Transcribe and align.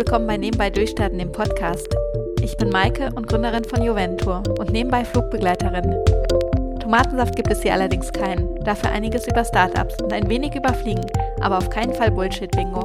willkommen 0.00 0.26
bei 0.26 0.38
Nebenbei 0.38 0.70
Durchstarten, 0.70 1.18
dem 1.18 1.30
Podcast. 1.30 1.94
Ich 2.42 2.56
bin 2.56 2.70
Maike 2.70 3.10
und 3.16 3.28
Gründerin 3.28 3.64
von 3.64 3.82
Juventur 3.82 4.42
und 4.58 4.70
nebenbei 4.70 5.04
Flugbegleiterin. 5.04 5.94
Tomatensaft 6.80 7.36
gibt 7.36 7.50
es 7.50 7.60
hier 7.60 7.74
allerdings 7.74 8.10
keinen, 8.10 8.64
dafür 8.64 8.92
einiges 8.92 9.28
über 9.28 9.44
Startups 9.44 10.02
und 10.02 10.10
ein 10.14 10.30
wenig 10.30 10.54
über 10.54 10.72
Fliegen, 10.72 11.04
aber 11.42 11.58
auf 11.58 11.68
keinen 11.68 11.92
Fall 11.92 12.10
Bullshit-Bingo. 12.12 12.82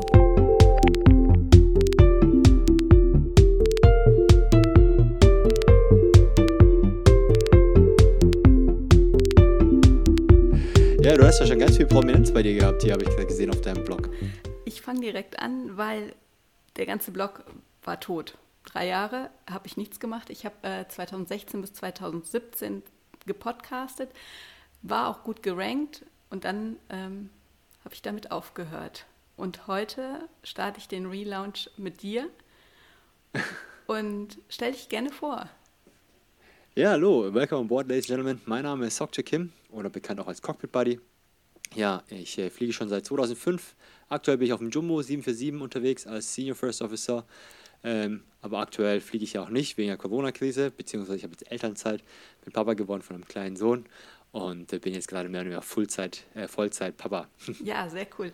Ja, 11.02 11.16
du 11.16 11.26
hast 11.26 11.40
ja 11.40 11.46
schon 11.46 11.60
ganz 11.60 11.78
viel 11.78 11.86
Prominenz 11.86 12.34
bei 12.34 12.44
dir 12.44 12.56
gehabt, 12.56 12.84
hier 12.84 12.92
habe 12.92 13.06
ich 13.06 13.28
gesehen 13.28 13.52
auf 13.52 13.62
deinem 13.62 13.86
Blog. 13.86 14.10
Ich 14.66 14.82
fange 14.82 15.00
direkt 15.00 15.40
an, 15.40 15.78
weil 15.78 16.12
der 16.76 16.86
ganze 16.86 17.12
Blog 17.12 17.44
war 17.84 18.00
tot. 18.00 18.38
Drei 18.66 18.88
Jahre 18.88 19.30
habe 19.50 19.68
ich 19.68 19.78
nichts 19.78 20.00
gemacht. 20.00 20.30
Ich 20.30 20.46
habe 20.46 20.56
äh, 20.64 20.88
2016 20.88 21.62
bis 21.62 21.74
2017 21.74 22.84
gepodcastet, 23.26 24.10
war 24.82 25.10
auch 25.10 25.24
gut 25.24 25.44
gerankt 25.44 26.06
und 26.30 26.46
dann 26.46 26.78
ähm, 26.90 27.30
habe 27.84 27.94
ich 27.94 28.02
damit 28.02 28.32
aufgehört. 28.32 29.06
Und 29.38 29.68
heute 29.68 30.28
starte 30.44 30.80
ich 30.80 30.88
den 30.88 31.06
Relaunch 31.06 31.70
mit 31.78 32.02
dir 32.02 32.30
und 33.88 34.40
stell 34.50 34.72
dich 34.72 34.90
gerne 34.90 35.12
vor. 35.12 35.50
Ja, 36.76 36.92
hallo, 36.92 37.34
welcome 37.34 37.62
on 37.62 37.68
board, 37.68 37.88
ladies 37.88 38.10
and 38.10 38.18
gentlemen. 38.18 38.42
Mein 38.46 38.64
Name 38.64 38.88
ist 38.88 38.98
Sokje 38.98 39.24
Kim 39.24 39.54
oder 39.70 39.90
bekannt 39.90 40.20
auch 40.20 40.28
als 40.28 40.42
Cockpit 40.42 40.72
Buddy. 40.72 41.00
Ja, 41.74 42.04
ich 42.10 42.38
äh, 42.38 42.50
fliege 42.50 42.74
schon 42.74 42.90
seit 42.90 43.06
2005. 43.06 43.76
Aktuell 44.08 44.38
bin 44.38 44.48
ich 44.48 44.54
auf 44.54 44.60
dem 44.60 44.70
Jumbo 44.70 45.02
747 45.02 45.62
unterwegs 45.62 46.06
als 46.06 46.34
Senior 46.34 46.56
First 46.56 46.82
Officer. 46.82 47.26
Ähm, 47.84 48.24
aber 48.42 48.60
aktuell 48.60 49.02
fliege 49.02 49.24
ich 49.24 49.34
ja 49.34 49.44
auch 49.44 49.50
nicht 49.50 49.78
wegen 49.78 49.90
der 49.90 49.98
Corona-Krise, 49.98 50.72
beziehungsweise 50.72 51.18
ich 51.18 51.24
habe 51.24 51.34
jetzt 51.34 51.52
Elternzeit, 51.52 52.04
bin 52.44 52.52
Papa 52.54 52.74
geworden 52.74 53.02
von 53.02 53.16
einem 53.16 53.28
kleinen 53.28 53.56
Sohn 53.56 53.86
und 54.32 54.74
äh, 54.74 54.80
bin 54.80 54.94
jetzt 54.94 55.08
gerade 55.08 55.30
mehr 55.30 55.42
oder 55.42 55.50
weniger 55.50 55.62
Fullzeit, 55.62 56.24
äh, 56.34 56.48
Vollzeit-Papa. 56.48 57.28
Ja, 57.64 57.88
sehr 57.90 58.08
cool. 58.18 58.32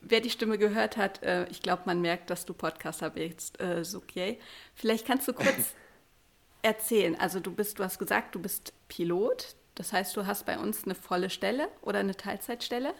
Wer 0.00 0.20
die 0.20 0.30
Stimme 0.30 0.58
gehört 0.58 0.96
hat, 0.96 1.22
äh, 1.22 1.46
ich 1.48 1.62
glaube, 1.62 1.82
man 1.86 2.00
merkt, 2.00 2.28
dass 2.30 2.44
du 2.44 2.54
Podcaster 2.54 3.10
bist, 3.10 3.60
äh, 3.60 3.84
Sukier. 3.84 4.36
Vielleicht 4.74 5.06
kannst 5.06 5.28
du 5.28 5.32
kurz 5.32 5.74
erzählen. 6.62 7.14
Also 7.20 7.38
du 7.38 7.52
bist, 7.52 7.78
du 7.78 7.84
hast 7.84 8.00
gesagt, 8.00 8.34
du 8.34 8.40
bist 8.40 8.72
Pilot. 8.88 9.54
Das 9.74 9.92
heißt, 9.92 10.16
du 10.16 10.26
hast 10.26 10.46
bei 10.46 10.58
uns 10.58 10.84
eine 10.84 10.94
volle 10.94 11.30
Stelle 11.30 11.68
oder 11.80 12.00
eine 12.00 12.16
Teilzeitstelle? 12.16 12.94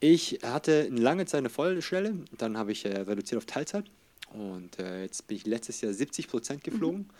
Ich 0.00 0.40
hatte 0.42 0.88
lange 0.88 1.26
Zeit 1.26 1.40
eine 1.40 1.50
volle 1.50 1.82
Stelle, 1.82 2.14
dann 2.38 2.56
habe 2.56 2.72
ich 2.72 2.86
äh, 2.86 3.00
reduziert 3.00 3.38
auf 3.38 3.44
Teilzeit 3.44 3.84
und 4.32 4.78
äh, 4.78 5.02
jetzt 5.02 5.26
bin 5.26 5.36
ich 5.36 5.46
letztes 5.46 5.82
Jahr 5.82 5.92
70 5.92 6.28
Prozent 6.28 6.64
geflogen. 6.64 7.00
Mhm. 7.00 7.10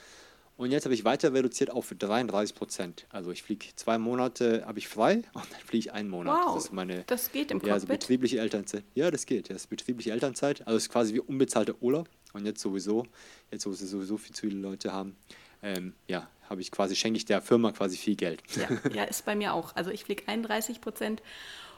Und 0.57 0.73
jetzt 0.73 0.85
habe 0.85 0.93
ich 0.93 1.05
weiter 1.07 1.33
reduziert 1.33 1.71
auf 1.71 1.91
33 1.99 2.55
Prozent. 2.55 3.07
Also 3.09 3.31
ich 3.31 3.43
fliege 3.43 3.65
zwei 3.77 3.97
Monate, 3.97 4.67
habe 4.67 4.79
ich 4.79 4.89
frei 4.89 5.15
und 5.33 5.51
dann 5.51 5.61
fliege 5.65 5.89
ich 5.89 5.93
einen 5.93 6.11
Monat. 6.11 6.37
Wow, 6.37 6.55
das, 6.55 6.65
ist 6.67 6.73
meine, 6.73 7.05
das 7.07 7.33
geht 7.33 7.51
im? 7.51 7.63
Ja, 7.65 7.73
also 7.73 7.87
betriebliche 7.87 8.41
Elternzeit. 8.41 8.85
Ja, 8.95 9.11
das 9.11 9.25
geht. 9.25 9.49
Das 9.49 9.57
ist 9.57 9.67
betriebliche 9.69 10.13
Elternzeit. 10.13 10.67
Also 10.67 10.77
es 10.77 10.83
ist 10.83 10.91
quasi 10.91 11.15
wie 11.15 11.21
unbezahlter 11.21 11.75
Urlaub. 11.81 12.11
Und 12.35 12.45
jetzt 12.45 12.61
sowieso, 12.61 13.07
jetzt 13.51 13.67
wo 13.67 13.73
sie 13.73 13.87
sowieso 13.87 14.19
viel 14.19 14.35
zu 14.35 14.43
viele 14.49 14.61
Leute 14.61 14.93
haben, 14.93 15.17
ähm, 15.63 15.95
ja, 16.07 16.29
habe 16.49 16.61
ich 16.61 16.71
quasi, 16.71 16.97
schenke 16.97 17.17
ich 17.17 17.25
der 17.25 17.41
Firma 17.41 17.73
quasi 17.73 17.97
viel 17.97 18.17
Geld. 18.17 18.43
Ja, 18.57 18.69
ja 18.93 19.05
ist 19.05 19.25
bei 19.25 19.37
mir 19.37 19.55
auch. 19.55 19.77
Also 19.77 19.91
ich 19.91 20.05
fliege 20.05 20.27
31 20.27 20.81
Prozent 20.81 21.23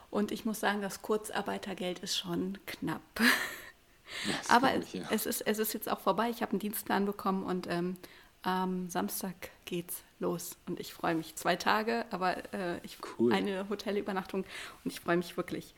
und 0.09 0.31
ich 0.31 0.45
muss 0.45 0.59
sagen, 0.59 0.81
das 0.81 1.01
Kurzarbeitergeld 1.01 1.99
ist 1.99 2.17
schon 2.17 2.57
knapp. 2.65 3.01
Ja, 3.19 4.35
Aber 4.49 4.75
ich, 4.75 4.93
ja. 4.93 5.03
es, 5.11 5.25
ist, 5.25 5.41
es 5.41 5.59
ist 5.59 5.73
jetzt 5.73 5.89
auch 5.89 5.99
vorbei. 5.99 6.29
Ich 6.29 6.41
habe 6.41 6.51
einen 6.51 6.59
Dienstplan 6.59 7.05
bekommen 7.05 7.43
und 7.43 7.67
ähm, 7.69 7.97
am 8.41 8.89
Samstag 8.89 9.51
geht's 9.65 10.03
los. 10.19 10.57
Und 10.67 10.79
ich 10.79 10.93
freue 10.93 11.15
mich. 11.15 11.35
Zwei 11.35 11.55
Tage, 11.55 12.05
aber 12.11 12.37
äh, 12.53 12.79
ich, 12.83 12.97
cool. 13.17 13.33
eine 13.33 13.69
Hotelübernachtung 13.69 14.45
und 14.83 14.91
ich 14.91 14.99
freue 14.99 15.17
mich 15.17 15.37
wirklich. 15.37 15.73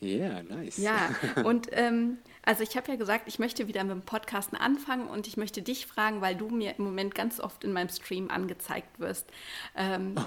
Ja, 0.00 0.08
yeah, 0.08 0.42
nice. 0.42 0.76
Ja, 0.76 1.14
und 1.44 1.68
ähm, 1.72 2.18
also 2.42 2.62
ich 2.62 2.76
habe 2.76 2.90
ja 2.90 2.96
gesagt, 2.96 3.28
ich 3.28 3.38
möchte 3.38 3.68
wieder 3.68 3.82
mit 3.84 3.92
dem 3.92 4.02
Podcasten 4.02 4.56
anfangen 4.56 5.08
und 5.08 5.26
ich 5.26 5.36
möchte 5.36 5.62
dich 5.62 5.86
fragen, 5.86 6.20
weil 6.20 6.36
du 6.36 6.48
mir 6.48 6.74
im 6.78 6.84
Moment 6.84 7.14
ganz 7.14 7.40
oft 7.40 7.64
in 7.64 7.72
meinem 7.72 7.88
Stream 7.88 8.30
angezeigt 8.30 9.00
wirst. 9.00 9.26
Ähm, 9.76 10.14
oh. 10.16 10.22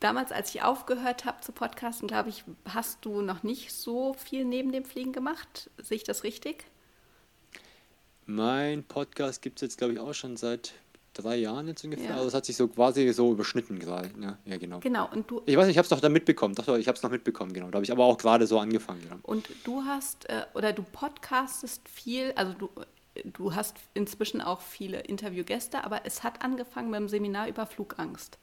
Damals, 0.00 0.32
als 0.32 0.54
ich 0.54 0.62
aufgehört 0.62 1.26
habe 1.26 1.42
zu 1.42 1.52
podcasten, 1.52 2.08
glaube 2.08 2.30
ich, 2.30 2.44
hast 2.66 3.04
du 3.04 3.20
noch 3.20 3.42
nicht 3.42 3.72
so 3.72 4.14
viel 4.14 4.46
neben 4.46 4.72
dem 4.72 4.86
Fliegen 4.86 5.12
gemacht. 5.12 5.70
Sehe 5.76 5.98
ich 5.98 6.04
das 6.04 6.24
richtig? 6.24 6.64
Mein 8.24 8.82
Podcast 8.82 9.42
gibt 9.42 9.58
es 9.58 9.62
jetzt, 9.62 9.78
glaube 9.78 9.92
ich, 9.92 9.98
auch 9.98 10.14
schon 10.14 10.38
seit 10.38 10.72
drei 11.14 11.36
Jahren 11.36 11.68
jetzt 11.68 11.84
ungefähr. 11.84 12.10
Ja. 12.10 12.16
Also 12.16 12.28
es 12.28 12.34
hat 12.34 12.44
sich 12.44 12.56
so 12.56 12.68
quasi 12.68 13.12
so 13.12 13.32
überschnitten 13.32 13.78
gerade. 13.78 14.10
Ja, 14.20 14.38
ja, 14.44 14.56
genau. 14.58 14.80
Genau. 14.80 15.08
Und 15.10 15.30
du. 15.30 15.42
Ich 15.46 15.56
weiß 15.56 15.66
nicht, 15.66 15.74
ich 15.74 15.78
habe 15.78 15.84
es 15.84 15.90
doch 15.90 16.00
da 16.00 16.08
mitbekommen. 16.08 16.54
Doch, 16.54 16.68
ich 16.76 16.88
habe 16.88 16.96
es 16.96 17.02
noch 17.02 17.10
mitbekommen, 17.10 17.52
genau. 17.52 17.70
Da 17.70 17.76
habe 17.76 17.84
ich 17.84 17.92
aber 17.92 18.04
auch 18.04 18.18
gerade 18.18 18.46
so 18.46 18.58
angefangen. 18.58 19.00
Genau. 19.02 19.16
Und 19.22 19.48
du 19.64 19.82
hast 19.84 20.28
äh, 20.28 20.42
oder 20.54 20.72
du 20.72 20.82
podcastest 20.82 21.88
viel, 21.88 22.32
also 22.36 22.52
du, 22.54 22.70
du 23.24 23.54
hast 23.54 23.76
inzwischen 23.94 24.40
auch 24.40 24.60
viele 24.60 25.00
Interviewgäste, 25.00 25.84
aber 25.84 26.02
es 26.04 26.22
hat 26.22 26.42
angefangen 26.42 26.90
beim 26.90 27.08
Seminar 27.08 27.48
über 27.48 27.66
Flugangst, 27.66 28.38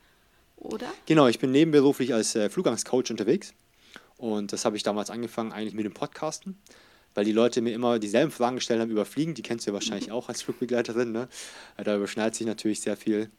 oder? 0.57 0.87
Genau, 1.05 1.27
ich 1.27 1.39
bin 1.39 1.51
nebenberuflich 1.51 2.13
als 2.13 2.35
äh, 2.35 2.49
Flugangstcoach 2.49 3.09
unterwegs. 3.09 3.53
Und 4.17 4.51
das 4.51 4.65
habe 4.65 4.75
ich 4.75 4.83
damals 4.83 5.09
angefangen 5.11 5.51
eigentlich 5.51 5.75
mit 5.75 5.85
dem 5.85 5.93
Podcasten 5.93 6.57
weil 7.17 7.25
die 7.25 7.31
Leute 7.31 7.63
mir 7.63 7.73
immer 7.73 7.97
dieselben 7.97 8.29
Fragen 8.29 8.57
gestellt 8.57 8.79
haben 8.79 8.91
über 8.91 9.03
Fliegen. 9.03 9.33
Die 9.33 9.41
kennst 9.41 9.65
du 9.65 9.71
ja 9.71 9.73
wahrscheinlich 9.73 10.11
auch 10.11 10.29
als 10.29 10.43
Flugbegleiterin. 10.43 11.11
Ne? 11.11 11.27
Da 11.83 11.95
überschneidet 11.95 12.35
sich 12.35 12.45
natürlich 12.45 12.79
sehr 12.79 12.95
viel. 12.95 13.31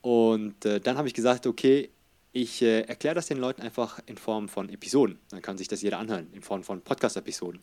Und 0.00 0.64
äh, 0.64 0.80
dann 0.80 0.98
habe 0.98 1.06
ich 1.06 1.14
gesagt, 1.14 1.46
okay, 1.46 1.90
ich 2.32 2.60
äh, 2.60 2.80
erkläre 2.80 3.14
das 3.14 3.26
den 3.26 3.38
Leuten 3.38 3.62
einfach 3.62 4.00
in 4.06 4.18
Form 4.18 4.48
von 4.48 4.68
Episoden. 4.68 5.20
Dann 5.30 5.42
kann 5.42 5.56
sich 5.58 5.68
das 5.68 5.80
jeder 5.80 6.00
anhören, 6.00 6.26
in 6.32 6.42
Form 6.42 6.64
von 6.64 6.80
Podcast-Episoden. 6.80 7.62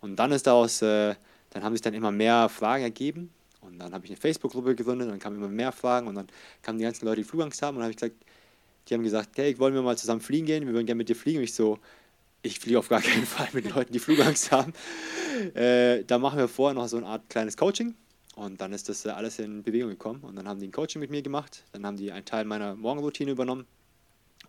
Und 0.00 0.14
dann 0.14 0.30
ist 0.30 0.46
daraus, 0.46 0.80
äh, 0.80 1.16
dann 1.50 1.64
haben 1.64 1.74
sich 1.74 1.82
dann 1.82 1.94
immer 1.94 2.12
mehr 2.12 2.48
Fragen 2.48 2.84
ergeben. 2.84 3.30
Und 3.62 3.80
dann 3.80 3.92
habe 3.92 4.04
ich 4.04 4.12
eine 4.12 4.16
Facebook-Gruppe 4.16 4.76
gegründet, 4.76 5.10
dann 5.10 5.18
kamen 5.18 5.38
immer 5.38 5.48
mehr 5.48 5.72
Fragen 5.72 6.06
und 6.06 6.14
dann 6.14 6.28
kamen 6.62 6.78
die 6.78 6.84
ganzen 6.84 7.04
Leute, 7.04 7.22
die 7.22 7.28
Flugangst 7.28 7.60
haben. 7.62 7.76
Und 7.76 7.80
dann 7.80 7.86
habe 7.86 7.90
ich 7.90 7.96
gesagt, 7.96 8.14
die 8.88 8.94
haben 8.94 9.02
gesagt, 9.02 9.30
hey, 9.38 9.58
wollen 9.58 9.74
wir 9.74 9.82
mal 9.82 9.98
zusammen 9.98 10.20
fliegen 10.20 10.46
gehen? 10.46 10.66
Wir 10.66 10.72
würden 10.72 10.86
gerne 10.86 10.98
mit 10.98 11.08
dir 11.08 11.16
fliegen. 11.16 11.38
Und 11.38 11.44
ich 11.44 11.54
so, 11.54 11.80
ich 12.42 12.58
fliege 12.58 12.78
auf 12.78 12.88
gar 12.88 13.02
keinen 13.02 13.26
Fall 13.26 13.48
mit 13.52 13.70
Leuten, 13.74 13.92
die 13.92 13.98
Flugangst 13.98 14.52
haben. 14.52 14.72
Äh, 15.54 16.04
da 16.04 16.18
machen 16.18 16.38
wir 16.38 16.48
vorher 16.48 16.74
noch 16.74 16.88
so 16.88 16.96
eine 16.96 17.06
Art 17.06 17.28
kleines 17.28 17.56
Coaching 17.56 17.94
und 18.36 18.60
dann 18.60 18.72
ist 18.72 18.88
das 18.88 19.04
äh, 19.04 19.10
alles 19.10 19.38
in 19.38 19.62
Bewegung 19.62 19.90
gekommen 19.90 20.20
und 20.22 20.36
dann 20.36 20.48
haben 20.48 20.60
die 20.60 20.68
ein 20.68 20.72
Coaching 20.72 21.00
mit 21.00 21.10
mir 21.10 21.22
gemacht, 21.22 21.64
dann 21.72 21.86
haben 21.86 21.96
die 21.96 22.12
einen 22.12 22.24
Teil 22.24 22.44
meiner 22.44 22.74
Morgenroutine 22.74 23.30
übernommen 23.30 23.66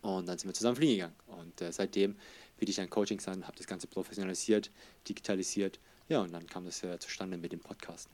und 0.01 0.27
dann 0.27 0.37
sind 0.37 0.49
wir 0.49 0.53
zusammen 0.53 0.75
fliegen 0.75 0.93
gegangen. 0.93 1.15
Und 1.27 1.61
äh, 1.61 1.71
seitdem 1.71 2.15
biete 2.57 2.71
ich 2.71 2.75
dann 2.75 2.89
Coachings 2.89 3.27
an, 3.27 3.45
habe 3.45 3.57
das 3.57 3.67
Ganze 3.67 3.87
professionalisiert, 3.87 4.71
digitalisiert. 5.07 5.79
Ja, 6.09 6.21
und 6.21 6.33
dann 6.33 6.47
kam 6.47 6.65
das 6.65 6.83
äh, 6.83 6.97
zustande 6.99 7.37
mit 7.37 7.51
dem 7.51 7.59
Podcast. 7.59 8.09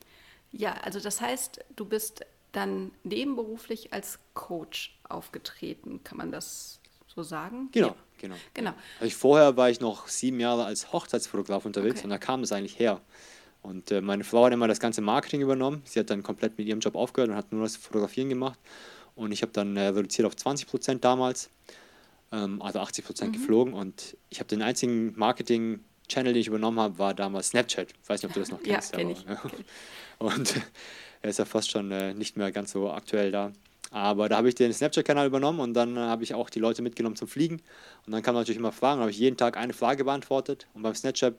Ja, 0.51 0.73
also 0.73 0.99
das 0.99 1.21
heißt, 1.21 1.63
du 1.75 1.85
bist 1.85 2.25
dann 2.51 2.91
nebenberuflich 3.03 3.93
als 3.93 4.19
Coach 4.33 4.97
aufgetreten, 5.07 6.03
kann 6.03 6.17
man 6.17 6.31
das 6.31 6.76
so 7.17 7.23
sagen? 7.23 7.69
Genau. 7.71 7.87
Ja. 7.87 7.95
Genau. 8.19 8.35
genau. 8.53 8.73
Also 8.95 9.05
ich, 9.05 9.15
vorher 9.15 9.57
war 9.57 9.69
ich 9.69 9.79
noch 9.79 10.07
sieben 10.07 10.39
Jahre 10.39 10.65
als 10.65 10.91
Hochzeitsfotograf 10.93 11.65
unterwegs 11.65 11.97
okay. 11.97 12.05
und 12.05 12.09
da 12.09 12.17
kam 12.17 12.41
es 12.41 12.51
eigentlich 12.51 12.79
her. 12.79 13.01
Und 13.61 13.91
äh, 13.91 14.01
meine 14.01 14.23
Frau 14.23 14.45
hat 14.45 14.53
immer 14.53 14.67
das 14.67 14.79
ganze 14.79 15.01
Marketing 15.01 15.41
übernommen. 15.41 15.81
Sie 15.85 15.99
hat 15.99 16.09
dann 16.09 16.23
komplett 16.23 16.57
mit 16.57 16.67
ihrem 16.67 16.79
Job 16.79 16.95
aufgehört 16.95 17.29
und 17.29 17.35
hat 17.35 17.51
nur 17.51 17.63
das 17.63 17.75
Fotografieren 17.75 18.29
gemacht. 18.29 18.59
Und 19.15 19.31
ich 19.31 19.41
habe 19.41 19.51
dann 19.51 19.75
äh, 19.77 19.87
reduziert 19.87 20.25
auf 20.25 20.35
20 20.35 20.67
Prozent 20.67 21.03
damals, 21.03 21.49
ähm, 22.31 22.61
also 22.61 22.79
80 22.79 23.05
Prozent 23.05 23.31
mhm. 23.31 23.39
geflogen. 23.39 23.73
Und 23.73 24.15
ich 24.29 24.39
habe 24.39 24.47
den 24.47 24.61
einzigen 24.61 25.17
Marketing-Channel, 25.17 26.33
den 26.33 26.41
ich 26.41 26.47
übernommen 26.47 26.79
habe, 26.79 26.97
war 26.97 27.13
damals 27.13 27.49
Snapchat. 27.49 27.89
Ich 27.91 28.09
weiß 28.09 28.21
nicht, 28.21 28.29
ob 28.29 28.33
du 28.33 28.39
das 28.39 28.51
noch 28.51 28.63
kennst. 28.63 28.93
ja, 28.93 28.99
kenne 28.99 29.11
ich. 29.11 29.23
Ja. 29.23 29.41
Und 30.19 30.55
er 31.21 31.29
ist 31.29 31.39
ja 31.39 31.45
fast 31.45 31.69
schon 31.69 31.91
äh, 31.91 32.13
nicht 32.13 32.37
mehr 32.37 32.51
ganz 32.51 32.71
so 32.71 32.91
aktuell 32.91 33.31
da. 33.31 33.51
Aber 33.91 34.29
da 34.29 34.37
habe 34.37 34.49
ich 34.49 34.55
den 34.55 34.73
Snapchat-Kanal 34.73 35.27
übernommen 35.27 35.59
und 35.59 35.73
dann 35.73 35.95
äh, 35.95 36.01
habe 36.01 36.23
ich 36.23 36.33
auch 36.33 36.49
die 36.49 36.59
Leute 36.59 36.81
mitgenommen 36.81 37.15
zum 37.15 37.27
Fliegen. 37.27 37.61
Und 38.05 38.11
dann 38.11 38.21
kamen 38.21 38.37
natürlich 38.37 38.59
immer 38.59 38.71
Fragen. 38.71 38.99
Habe 39.01 39.11
ich 39.11 39.17
jeden 39.17 39.37
Tag 39.37 39.57
eine 39.57 39.73
Frage 39.73 40.03
beantwortet. 40.03 40.67
Und 40.73 40.81
beim 40.81 40.93
Snapchat, 40.93 41.35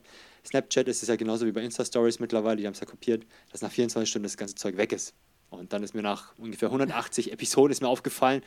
Snapchat 0.47 0.89
ist 0.89 1.03
es 1.03 1.09
ja 1.09 1.17
genauso 1.17 1.47
wie 1.47 1.53
bei 1.53 1.63
Insta-Stories 1.63 2.21
mittlerweile, 2.21 2.57
die 2.57 2.67
haben 2.67 2.75
es 2.75 2.81
ja 2.81 2.87
kopiert, 2.87 3.27
dass 3.53 3.61
nach 3.61 3.71
24 3.71 4.09
Stunden 4.09 4.25
das 4.25 4.37
ganze 4.37 4.55
Zeug 4.55 4.77
weg 4.77 4.93
ist. 4.93 5.15
Und 5.51 5.73
dann 5.73 5.83
ist 5.83 5.95
mir 5.95 6.03
nach 6.03 6.37
ungefähr 6.39 6.69
180 6.69 7.33
Episoden 7.33 7.73
ist 7.73 7.81
mir 7.81 7.89
aufgefallen, 7.89 8.43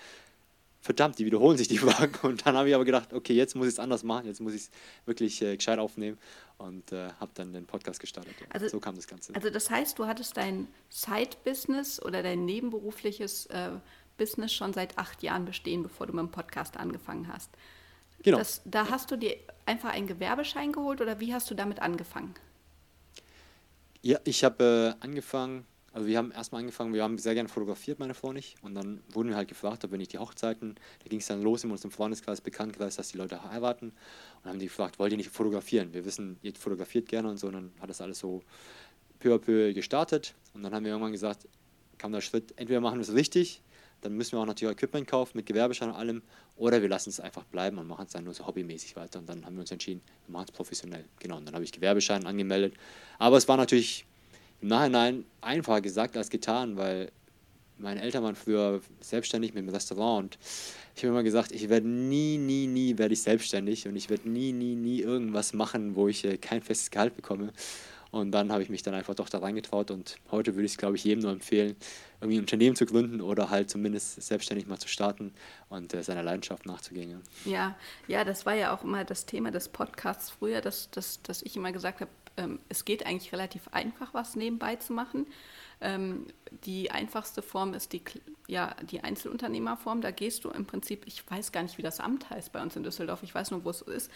verdammt, 0.82 1.20
die 1.20 1.26
wiederholen 1.26 1.58
sich 1.58 1.68
die 1.68 1.78
Fragen. 1.78 2.14
Und 2.24 2.46
dann 2.46 2.58
habe 2.58 2.68
ich 2.68 2.76
aber 2.76 2.86
gedacht, 2.86 3.14
okay, 3.14 3.34
jetzt 3.34 3.56
muss 3.56 3.68
ich 3.68 3.74
es 3.74 3.80
anders 3.80 4.04
machen, 4.04 4.26
jetzt 4.26 4.42
muss 4.42 4.54
ich 4.54 4.64
es 4.64 4.72
wirklich 5.06 5.42
äh, 5.42 5.56
gescheit 5.56 5.80
aufnehmen 5.80 6.18
und 6.58 6.92
äh, 6.92 7.10
habe 7.20 7.32
dann 7.36 7.54
den 7.54 7.66
Podcast 7.66 8.00
gestartet. 8.00 8.34
Ja. 8.40 8.48
Also, 8.50 8.68
so 8.68 8.80
kam 8.80 8.96
das 8.96 9.08
Ganze. 9.08 9.34
Also 9.36 9.50
das 9.50 9.70
heißt, 9.70 9.98
du 9.98 10.08
hattest 10.08 10.36
dein 10.36 10.68
Side-Business 10.90 12.02
oder 12.02 12.24
dein 12.24 12.46
nebenberufliches 12.46 13.46
äh, 13.48 13.70
Business 14.18 14.54
schon 14.54 14.74
seit 14.74 14.98
acht 14.98 15.24
Jahren 15.24 15.46
bestehen, 15.46 15.84
bevor 15.84 16.08
du 16.08 16.14
mit 16.14 16.22
dem 16.22 16.32
Podcast 16.32 16.78
angefangen 16.78 17.28
hast. 17.28 17.52
Genau. 18.24 18.38
Das, 18.38 18.62
da 18.66 18.90
hast 18.90 19.10
du 19.12 19.16
dir 19.16 19.36
einfach 19.66 19.90
einen 19.90 20.08
Gewerbeschein 20.08 20.72
geholt 20.72 21.02
oder 21.02 21.20
wie 21.20 21.34
hast 21.34 21.50
du 21.50 21.56
damit 21.56 21.80
angefangen? 21.80 22.34
Ja, 24.04 24.20
ich 24.24 24.44
habe 24.44 24.98
äh, 25.00 25.04
angefangen, 25.04 25.66
also 25.94 26.08
wir 26.08 26.18
haben 26.18 26.32
erstmal 26.32 26.62
angefangen, 26.62 26.94
wir 26.94 27.04
haben 27.04 27.18
sehr 27.18 27.34
gerne 27.34 27.50
fotografiert, 27.50 28.00
meine 28.00 28.14
Frau 28.14 28.30
und 28.30 28.38
ich. 28.38 28.56
Und 28.62 28.76
dann 28.76 29.02
wurden 29.10 29.30
wir 29.30 29.36
halt 29.36 29.50
gefragt, 29.50 29.84
ob 29.84 29.92
wir 29.92 29.98
nicht 29.98 30.14
die 30.14 30.20
Hochzeiten, 30.20 30.76
da 31.04 31.10
ging 31.10 31.20
es 31.20 31.28
dann 31.28 31.42
los 31.42 31.64
in 31.64 31.72
unserem 31.72 31.92
Freundeskreis, 31.92 32.40
Bekanntenkreis, 32.40 32.96
dass 32.96 33.10
die 33.10 33.18
Leute 33.18 33.44
heiraten. 33.44 33.92
Und 34.44 34.50
haben 34.50 34.60
die 34.60 34.68
gefragt, 34.68 35.00
wollt 35.00 35.12
ihr 35.12 35.18
nicht 35.18 35.32
fotografieren? 35.32 35.94
Wir 35.94 36.06
wissen, 36.06 36.38
ihr 36.42 36.54
fotografiert 36.56 37.10
gerne 37.10 37.30
und 37.30 37.38
so. 37.38 37.48
Und 37.48 37.54
dann 37.54 37.72
hat 37.82 37.90
das 37.90 38.00
alles 38.00 38.20
so 38.20 38.42
peu 39.20 39.34
à 39.34 39.38
peu 39.38 39.74
gestartet. 39.74 40.34
Und 40.54 40.64
dann 40.64 40.74
haben 40.74 40.86
wir 40.86 40.92
irgendwann 40.92 41.12
gesagt, 41.12 41.48
kam 41.98 42.12
der 42.12 42.22
Schritt, 42.22 42.54
entweder 42.56 42.82
machen 42.82 42.98
wir 42.98 43.04
es 43.04 43.14
richtig, 43.14 43.62
dann 44.02 44.14
müssen 44.14 44.32
wir 44.32 44.40
auch 44.40 44.46
natürlich 44.48 44.74
Equipment 44.76 45.08
kaufen 45.08 45.38
mit 45.38 45.46
Gewerbeschein 45.46 45.90
und 45.90 45.96
allem, 45.96 46.24
oder 46.56 46.82
wir 46.82 46.90
lassen 46.90 47.10
es 47.10 47.20
einfach 47.20 47.44
bleiben 47.46 47.78
und 47.78 47.88
machen 47.88 48.06
es 48.08 48.14
dann 48.14 48.24
nur 48.24 48.34
so 48.34 48.48
hobbymäßig 48.48 48.96
weiter. 48.96 49.20
Und 49.20 49.30
dann 49.30 49.46
haben 49.46 49.56
wir 49.56 49.62
uns 49.62 49.72
entschieden, 49.72 50.02
wir 50.26 50.34
machen 50.34 50.46
es 50.50 50.52
professionell. 50.52 51.06
Genau, 51.20 51.38
und 51.38 51.46
dann 51.46 51.54
habe 51.54 51.64
ich 51.64 51.72
Gewerbeschein 51.72 52.26
angemeldet. 52.26 52.74
Aber 53.20 53.38
es 53.38 53.48
war 53.48 53.58
natürlich 53.58 54.06
im 54.62 54.68
Nachhinein 54.68 55.26
einfacher 55.42 55.82
gesagt 55.82 56.18
als 56.18 56.30
getan, 56.30 56.78
weil 56.78 57.12
meine 57.78 58.02
Eltern 58.02 58.24
waren 58.24 58.36
früher 58.36 58.82
selbstständig 59.00 59.54
mit 59.54 59.64
dem 59.64 59.70
Restaurant 59.70 60.24
und 60.24 60.40
ich 60.96 61.04
habe 61.04 61.14
immer 61.14 61.24
gesagt, 61.24 61.52
ich 61.52 61.70
werde 61.70 61.88
nie, 61.88 62.38
nie, 62.38 62.68
nie 62.68 62.98
werde 62.98 63.14
ich 63.14 63.22
selbstständig 63.22 63.88
und 63.88 63.96
ich 63.96 64.10
werde 64.10 64.30
nie, 64.30 64.52
nie, 64.52 64.76
nie 64.76 65.02
irgendwas 65.02 65.54
machen, 65.54 65.96
wo 65.96 66.08
ich 66.08 66.26
äh, 66.26 66.38
kein 66.38 66.62
festes 66.62 66.92
Gehalt 66.92 67.16
bekomme. 67.16 67.54
Und 68.12 68.32
dann 68.32 68.52
habe 68.52 68.62
ich 68.62 68.70
mich 68.70 68.84
dann 68.84 68.94
einfach 68.94 69.16
doch 69.16 69.30
da 69.30 69.40
reingetraut 69.40 69.90
und 69.90 70.18
heute 70.32 70.56
würde 70.56 70.66
ich 70.66 70.74
es, 70.74 70.78
glaube 70.78 70.98
ich, 70.98 71.04
jedem 71.06 71.24
nur 71.24 71.32
empfehlen, 71.32 71.78
irgendwie 72.20 72.38
ein 72.40 72.42
Unternehmen 72.42 72.76
zu 72.76 72.86
gründen 72.86 73.22
oder 73.22 73.50
halt 73.50 73.70
zumindest 73.70 74.22
selbstständig 74.22 74.68
mal 74.68 74.78
zu 74.78 74.90
starten 74.90 75.34
und 75.70 75.94
äh, 75.94 76.04
seiner 76.04 76.22
Leidenschaft 76.22 76.66
nachzugehen. 76.66 77.22
Ja. 77.46 77.52
ja. 77.52 77.76
ja, 78.08 78.24
das 78.26 78.46
war 78.46 78.54
ja 78.54 78.76
auch 78.76 78.84
immer 78.84 79.06
das 79.06 79.26
Thema 79.26 79.50
des 79.50 79.70
Podcasts 79.70 80.30
früher, 80.30 80.60
dass, 80.60 80.92
dass, 80.92 81.22
dass 81.22 81.42
ich 81.42 81.56
immer 81.56 81.72
gesagt 81.72 82.02
habe, 82.02 82.12
ähm, 82.38 82.60
es 82.70 82.86
geht 82.86 83.06
eigentlich 83.06 83.32
relativ 83.34 83.68
einfach, 83.70 84.14
was 84.14 84.36
nebenbei 84.36 84.76
zu 84.76 84.94
machen. 84.94 85.28
Ähm, 85.82 86.28
die 86.64 86.92
einfachste 86.92 87.42
Form 87.42 87.74
ist 87.74 87.92
die, 87.92 88.04
ja, 88.48 88.76
die 88.84 89.02
Einzelunternehmerform. 89.02 90.02
Da 90.02 90.12
gehst 90.12 90.44
du 90.44 90.50
im 90.50 90.66
Prinzip, 90.66 91.08
ich 91.08 91.30
weiß 91.30 91.52
gar 91.52 91.64
nicht, 91.64 91.78
wie 91.80 91.82
das 91.82 92.00
Amt 92.00 92.30
heißt 92.30 92.52
bei 92.52 92.62
uns 92.62 92.76
in 92.76 92.84
Düsseldorf, 92.84 93.24
ich 93.24 93.34
weiß 93.34 93.50
nur, 93.52 93.66
wo 93.66 93.72
es 93.72 93.82
ist. 93.82 94.12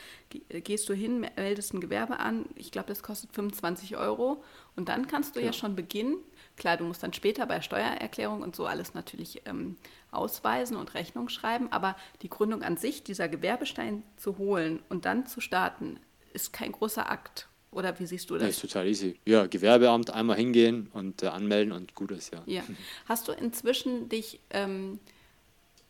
Äh, 0.49 0.61
gehst 0.61 0.87
du 0.89 0.93
hin, 0.93 1.21
meldest 1.35 1.73
ein 1.73 1.81
Gewerbe 1.81 2.19
an. 2.19 2.45
Ich 2.55 2.71
glaube, 2.71 2.89
das 2.89 3.01
kostet 3.01 3.33
25 3.33 3.97
Euro. 3.97 4.43
Und 4.75 4.89
dann 4.89 5.07
kannst 5.07 5.35
du 5.35 5.39
ja, 5.39 5.47
ja 5.47 5.53
schon 5.53 5.75
beginnen. 5.75 6.17
Klar, 6.55 6.77
du 6.77 6.85
musst 6.85 7.01
dann 7.01 7.13
später 7.13 7.45
bei 7.47 7.61
Steuererklärung 7.61 8.41
und 8.41 8.55
so 8.55 8.65
alles 8.65 8.93
natürlich 8.93 9.41
ähm, 9.45 9.75
ausweisen 10.11 10.77
und 10.77 10.93
Rechnung 10.93 11.29
schreiben. 11.29 11.71
Aber 11.71 11.95
die 12.21 12.29
Gründung 12.29 12.61
an 12.61 12.77
sich, 12.77 13.03
dieser 13.03 13.27
Gewerbestein 13.27 14.03
zu 14.17 14.37
holen 14.37 14.83
und 14.87 15.05
dann 15.05 15.25
zu 15.25 15.41
starten, 15.41 15.99
ist 16.33 16.53
kein 16.53 16.71
großer 16.71 17.09
Akt. 17.09 17.47
Oder 17.75 17.99
wie 17.99 18.05
siehst 18.05 18.29
du 18.29 18.35
das? 18.35 18.47
Das 18.47 18.55
ist 18.55 18.61
total 18.61 18.87
easy. 18.87 19.19
Ja, 19.25 19.47
Gewerbeamt 19.47 20.09
einmal 20.09 20.37
hingehen 20.37 20.89
und 20.93 21.23
äh, 21.23 21.27
anmelden 21.27 21.73
und 21.73 21.93
gut 21.93 22.11
ist, 22.11 22.33
ja. 22.33 22.41
ja. 22.45 22.63
Hast 23.05 23.27
du 23.27 23.33
inzwischen 23.33 24.07
dich, 24.07 24.39
ähm, 24.49 24.97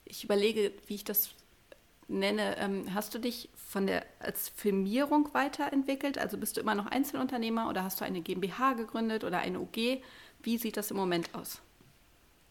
ich 0.03 0.23
überlege, 0.23 0.71
wie 0.87 0.95
ich 0.95 1.03
das 1.03 1.29
nenne, 2.07 2.57
ähm, 2.57 2.93
hast 2.93 3.13
du 3.13 3.19
dich 3.19 3.49
von 3.55 3.87
der 3.87 4.05
als 4.19 4.49
Firmierung 4.49 5.29
weiterentwickelt? 5.33 6.17
Also 6.17 6.37
bist 6.37 6.57
du 6.57 6.61
immer 6.61 6.75
noch 6.75 6.87
Einzelunternehmer 6.87 7.69
oder 7.69 7.83
hast 7.83 8.01
du 8.01 8.05
eine 8.05 8.21
GmbH 8.21 8.73
gegründet 8.73 9.23
oder 9.23 9.39
eine 9.39 9.59
UG? 9.59 10.01
Wie 10.41 10.57
sieht 10.57 10.77
das 10.77 10.91
im 10.91 10.97
Moment 10.97 11.33
aus? 11.33 11.61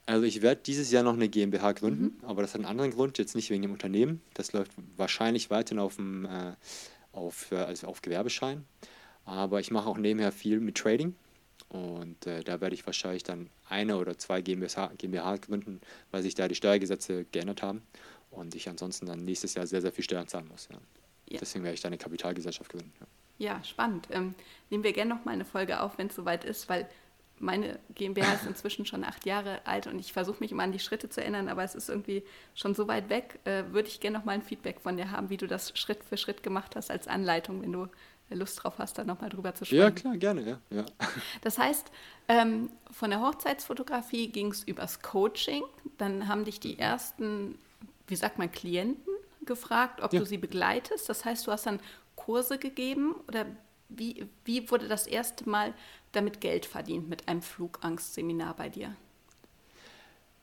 Also 0.06 0.24
ich 0.24 0.42
werde 0.42 0.60
dieses 0.64 0.90
Jahr 0.90 1.02
noch 1.02 1.14
eine 1.14 1.28
GmbH 1.28 1.72
gründen, 1.72 2.18
mhm. 2.20 2.28
aber 2.28 2.42
das 2.42 2.54
hat 2.54 2.60
einen 2.60 2.68
anderen 2.68 2.90
Grund, 2.92 3.18
jetzt 3.18 3.34
nicht 3.34 3.50
wegen 3.50 3.62
dem 3.62 3.72
Unternehmen. 3.72 4.20
Das 4.34 4.52
läuft 4.52 4.72
wahrscheinlich 4.96 5.50
weiterhin 5.50 5.78
auf, 5.78 5.96
dem, 5.96 6.24
äh, 6.24 6.52
auf, 7.12 7.50
äh, 7.52 7.56
also 7.56 7.86
auf 7.86 8.02
Gewerbeschein. 8.02 8.64
Aber 9.24 9.60
ich 9.60 9.70
mache 9.70 9.88
auch 9.88 9.98
nebenher 9.98 10.32
viel 10.32 10.60
mit 10.60 10.76
Trading. 10.76 11.14
Und 11.68 12.26
äh, 12.26 12.44
da 12.44 12.60
werde 12.60 12.74
ich 12.74 12.86
wahrscheinlich 12.86 13.22
dann 13.22 13.48
eine 13.68 13.96
oder 13.96 14.18
zwei 14.18 14.40
GmbH, 14.40 14.92
GmbH 14.98 15.36
gründen, 15.36 15.80
weil 16.10 16.22
sich 16.22 16.34
da 16.34 16.46
die 16.46 16.54
Steuergesetze 16.54 17.24
geändert 17.32 17.62
haben 17.62 17.82
und 18.30 18.54
ich 18.54 18.68
ansonsten 18.68 19.06
dann 19.06 19.24
nächstes 19.24 19.54
Jahr 19.54 19.66
sehr, 19.66 19.80
sehr 19.80 19.92
viel 19.92 20.04
Steuern 20.04 20.28
zahlen 20.28 20.48
muss. 20.48 20.68
Ja. 20.70 20.78
Ja. 21.28 21.38
Deswegen 21.40 21.64
werde 21.64 21.74
ich 21.74 21.80
da 21.80 21.88
eine 21.88 21.98
Kapitalgesellschaft 21.98 22.70
gründen. 22.70 22.92
Ja, 23.38 23.54
ja 23.54 23.64
spannend. 23.64 24.08
Ähm, 24.10 24.34
nehmen 24.70 24.84
wir 24.84 24.92
gerne 24.92 25.14
noch 25.14 25.24
mal 25.24 25.32
eine 25.32 25.44
Folge 25.44 25.80
auf, 25.80 25.96
wenn 25.98 26.08
es 26.08 26.14
soweit 26.14 26.44
ist, 26.44 26.68
weil 26.68 26.88
meine 27.38 27.80
GmbH 27.94 28.34
ist 28.34 28.46
inzwischen 28.46 28.86
schon 28.86 29.02
acht 29.02 29.26
Jahre 29.26 29.66
alt 29.66 29.86
und 29.86 29.98
ich 29.98 30.12
versuche 30.12 30.38
mich 30.40 30.52
immer 30.52 30.62
an 30.62 30.72
die 30.72 30.78
Schritte 30.78 31.08
zu 31.08 31.20
erinnern, 31.20 31.48
aber 31.48 31.64
es 31.64 31.74
ist 31.74 31.88
irgendwie 31.88 32.22
schon 32.54 32.74
so 32.74 32.86
weit 32.86 33.08
weg. 33.08 33.40
Äh, 33.44 33.64
würde 33.70 33.88
ich 33.88 34.00
gerne 34.00 34.18
noch 34.18 34.24
mal 34.24 34.32
ein 34.32 34.42
Feedback 34.42 34.80
von 34.80 34.96
dir 34.96 35.10
haben, 35.10 35.30
wie 35.30 35.36
du 35.36 35.46
das 35.46 35.76
Schritt 35.76 36.04
für 36.04 36.16
Schritt 36.16 36.42
gemacht 36.42 36.76
hast 36.76 36.90
als 36.90 37.08
Anleitung, 37.08 37.62
wenn 37.62 37.72
du 37.72 37.88
Lust 38.30 38.62
drauf 38.62 38.74
hast, 38.78 38.98
da 38.98 39.04
nochmal 39.04 39.30
drüber 39.30 39.54
zu 39.54 39.64
sprechen. 39.64 39.82
Ja, 39.82 39.90
klar, 39.90 40.16
gerne, 40.16 40.42
ja. 40.42 40.58
ja. 40.70 40.84
Das 41.42 41.58
heißt, 41.58 41.90
ähm, 42.28 42.70
von 42.90 43.10
der 43.10 43.20
Hochzeitsfotografie 43.20 44.28
ging 44.28 44.50
es 44.50 44.64
übers 44.64 45.00
Coaching. 45.00 45.62
Dann 45.98 46.26
haben 46.26 46.44
dich 46.44 46.60
die 46.60 46.78
ersten, 46.78 47.58
wie 48.06 48.16
sagt 48.16 48.38
man, 48.38 48.50
Klienten 48.50 49.12
gefragt, 49.44 50.00
ob 50.00 50.12
ja. 50.12 50.20
du 50.20 50.26
sie 50.26 50.38
begleitest. 50.38 51.08
Das 51.08 51.24
heißt, 51.24 51.46
du 51.46 51.52
hast 51.52 51.66
dann 51.66 51.80
Kurse 52.16 52.58
gegeben 52.58 53.14
oder 53.28 53.46
wie, 53.88 54.26
wie 54.44 54.70
wurde 54.70 54.88
das 54.88 55.06
erste 55.06 55.48
Mal 55.48 55.74
damit 56.12 56.40
Geld 56.40 56.66
verdient 56.66 57.08
mit 57.08 57.28
einem 57.28 57.42
Flugangstseminar 57.42 58.56
bei 58.56 58.68
dir? 58.68 58.96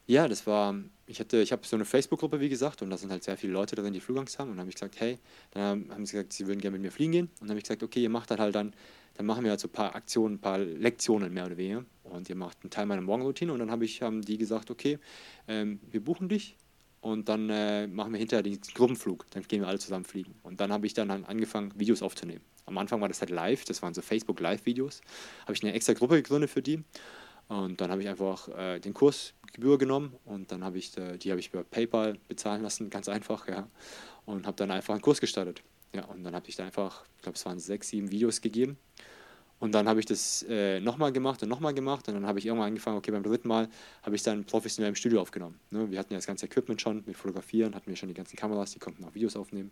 Ja, 0.06 0.27
das 0.27 0.45
war, 0.45 0.75
ich 1.12 1.19
hatte, 1.19 1.42
ich 1.42 1.52
habe 1.52 1.66
so 1.66 1.75
eine 1.75 1.86
Facebook-Gruppe, 1.86 2.40
wie 2.40 2.50
gesagt, 2.50 2.81
und 2.81 2.90
da 2.90 2.98
sind 2.98 3.12
halt 3.12 3.24
sehr 3.24 3.38
viele 3.38 3.54
Leute 3.54 3.75
drin, 3.75 3.94
die 3.94 4.00
Flugangst 4.00 4.40
haben. 4.40 4.50
Und 4.50 4.56
dann 4.56 4.62
habe 4.62 4.69
ich 4.69 4.75
gesagt, 4.75 5.00
hey, 5.00 5.19
dann 5.52 5.90
haben 5.90 6.06
sie 6.06 6.13
gesagt, 6.13 6.34
sie 6.34 6.48
würden 6.48 6.60
gerne 6.60 6.78
mit 6.78 6.81
mir 6.81 6.92
fliegen 6.92 7.12
gehen. 7.12 7.25
Und 7.25 7.42
dann 7.42 7.50
habe 7.50 7.60
ich 7.60 7.66
gesagt, 7.66 7.84
okay, 7.84 8.02
ihr 8.02 8.10
macht 8.10 8.31
dann 8.31 8.40
halt 8.40 8.56
dann, 8.56 8.74
dann 9.16 9.25
machen 9.25 9.44
wir 9.44 9.52
halt 9.52 9.60
so 9.60 9.68
ein 9.68 9.72
paar 9.72 9.94
Aktionen, 9.96 10.36
ein 10.36 10.42
paar 10.42 10.58
Lektionen 10.58 11.34
mehr 11.34 11.46
oder 11.46 11.58
weniger. 11.58 11.86
Und 12.04 12.30
ihr 12.30 12.36
macht 12.36 12.60
einen 12.63 12.72
Teil 12.72 12.86
meiner 12.86 13.02
Morgenroutine. 13.02 13.52
Und 13.52 13.60
dann 13.60 13.72
habe 13.72 13.84
ich, 13.84 14.02
haben 14.02 14.22
die 14.22 14.38
gesagt, 14.38 14.72
okay, 14.72 15.00
ähm, 15.48 15.80
wir 15.92 16.04
buchen 16.04 16.30
dich. 16.30 16.56
Und 17.02 17.30
dann 17.30 17.50
äh, 17.50 17.88
machen 17.88 18.13
wir 18.13 18.19
hinterher 18.19 18.44
den 18.44 18.60
Gruppenflug. 18.74 19.25
Dann 19.31 19.44
gehen 19.44 19.62
wir 19.62 19.68
alle 19.68 19.80
zusammen 19.80 20.06
fliegen. 20.06 20.36
Und 20.44 20.62
dann 20.62 20.72
habe 20.72 20.86
ich 20.86 20.94
dann 20.94 21.12
angefangen, 21.12 21.74
Videos 21.75 22.02
aufzunehmen. 22.02 22.42
Am 22.68 22.78
Anfang 22.78 23.02
war 23.02 23.08
das 23.10 23.19
halt 23.19 23.31
live, 23.31 23.66
das 23.66 23.81
waren 23.81 23.94
so 23.94 24.02
Facebook-Live-Videos. 24.02 25.02
Habe 25.42 25.54
ich 25.54 25.63
eine 25.63 25.74
extra 25.74 25.94
Gruppe 25.94 26.16
gegründet 26.16 26.52
für 26.52 26.62
die. 26.62 26.84
Und 27.52 27.81
dann 27.81 27.92
habe 27.92 28.02
ich 28.02 28.08
einfach 28.08 28.48
äh, 28.48 28.80
den 28.80 28.94
Kursgebühr 29.51 29.77
genommen 29.77 30.15
und 30.25 30.51
dann 30.51 30.63
habe 30.63 30.77
ich, 30.77 30.98
äh, 30.98 31.18
die 31.18 31.30
habe 31.31 31.39
ich 31.39 31.50
über 31.50 31.63
PayPal 31.63 32.18
bezahlen 32.27 32.63
lassen, 32.63 32.89
ganz 32.89 33.09
einfach, 33.09 33.48
ja. 33.48 33.68
Und 34.25 34.48
habe 34.48 34.55
dann 34.55 34.72
einfach 34.72 34.93
einen 34.93 35.01
Kurs 35.01 35.20
gestartet. 35.20 35.62
Ja, 35.93 36.05
und 36.05 36.24
dann 36.24 36.34
habe 36.34 36.48
ich 36.48 36.55
da 36.55 36.63
einfach, 36.63 37.03
ich 37.17 37.24
glaube, 37.24 37.36
es 37.36 37.46
waren 37.46 37.60
sechs, 37.60 37.89
sieben 37.89 38.12
Videos 38.12 38.39
gegeben. 38.39 38.77
Und 39.60 39.74
dann 39.74 39.88
habe 39.88 40.00
ich 40.00 40.05
das 40.05 40.43
äh, 40.48 40.79
nochmal 40.79 41.12
gemacht 41.12 41.43
und 41.43 41.50
nochmal 41.50 41.74
gemacht. 41.74 42.08
Und 42.08 42.13
dann 42.13 42.25
habe 42.25 42.39
ich 42.39 42.46
irgendwann 42.46 42.67
angefangen, 42.67 42.98
okay, 42.98 43.12
beim 43.12 43.24
dritten 43.24 43.48
Mal 43.48 43.67
habe 44.03 44.15
ich 44.15 44.24
dann 44.24 44.46
professionell 44.46 44.89
im 44.89 44.96
Studio 44.96 45.22
aufgenommen. 45.22 45.60
Ne? 45.70 45.91
Wir 45.91 46.00
hatten 46.00 46.13
ja 46.13 46.17
das 46.17 46.25
ganze 46.25 46.46
Equipment 46.46 46.81
schon 46.81 47.03
mit 47.05 47.17
Fotografieren, 47.17 47.75
hatten 47.75 47.88
wir 47.88 47.96
schon 47.96 48.08
die 48.08 48.15
ganzen 48.15 48.38
Kameras, 48.38 48.72
die 48.72 48.79
konnten 48.79 49.03
auch 49.03 49.13
Videos 49.13 49.36
aufnehmen. 49.36 49.72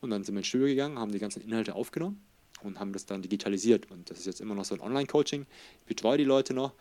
Und 0.00 0.10
dann 0.10 0.22
sind 0.22 0.34
wir 0.34 0.40
ins 0.40 0.48
Studio 0.48 0.66
gegangen, 0.66 0.98
haben 0.98 1.12
die 1.12 1.18
ganzen 1.18 1.42
Inhalte 1.42 1.74
aufgenommen 1.74 2.22
und 2.62 2.78
haben 2.78 2.92
das 2.92 3.06
dann 3.06 3.22
digitalisiert. 3.22 3.90
Und 3.90 4.10
das 4.10 4.18
ist 4.18 4.26
jetzt 4.26 4.40
immer 4.40 4.54
noch 4.54 4.64
so 4.64 4.74
ein 4.74 4.80
Online-Coaching. 4.80 5.46
Ich 5.80 5.86
betreue 5.86 6.18
die 6.18 6.24
Leute 6.24 6.52
noch, 6.52 6.74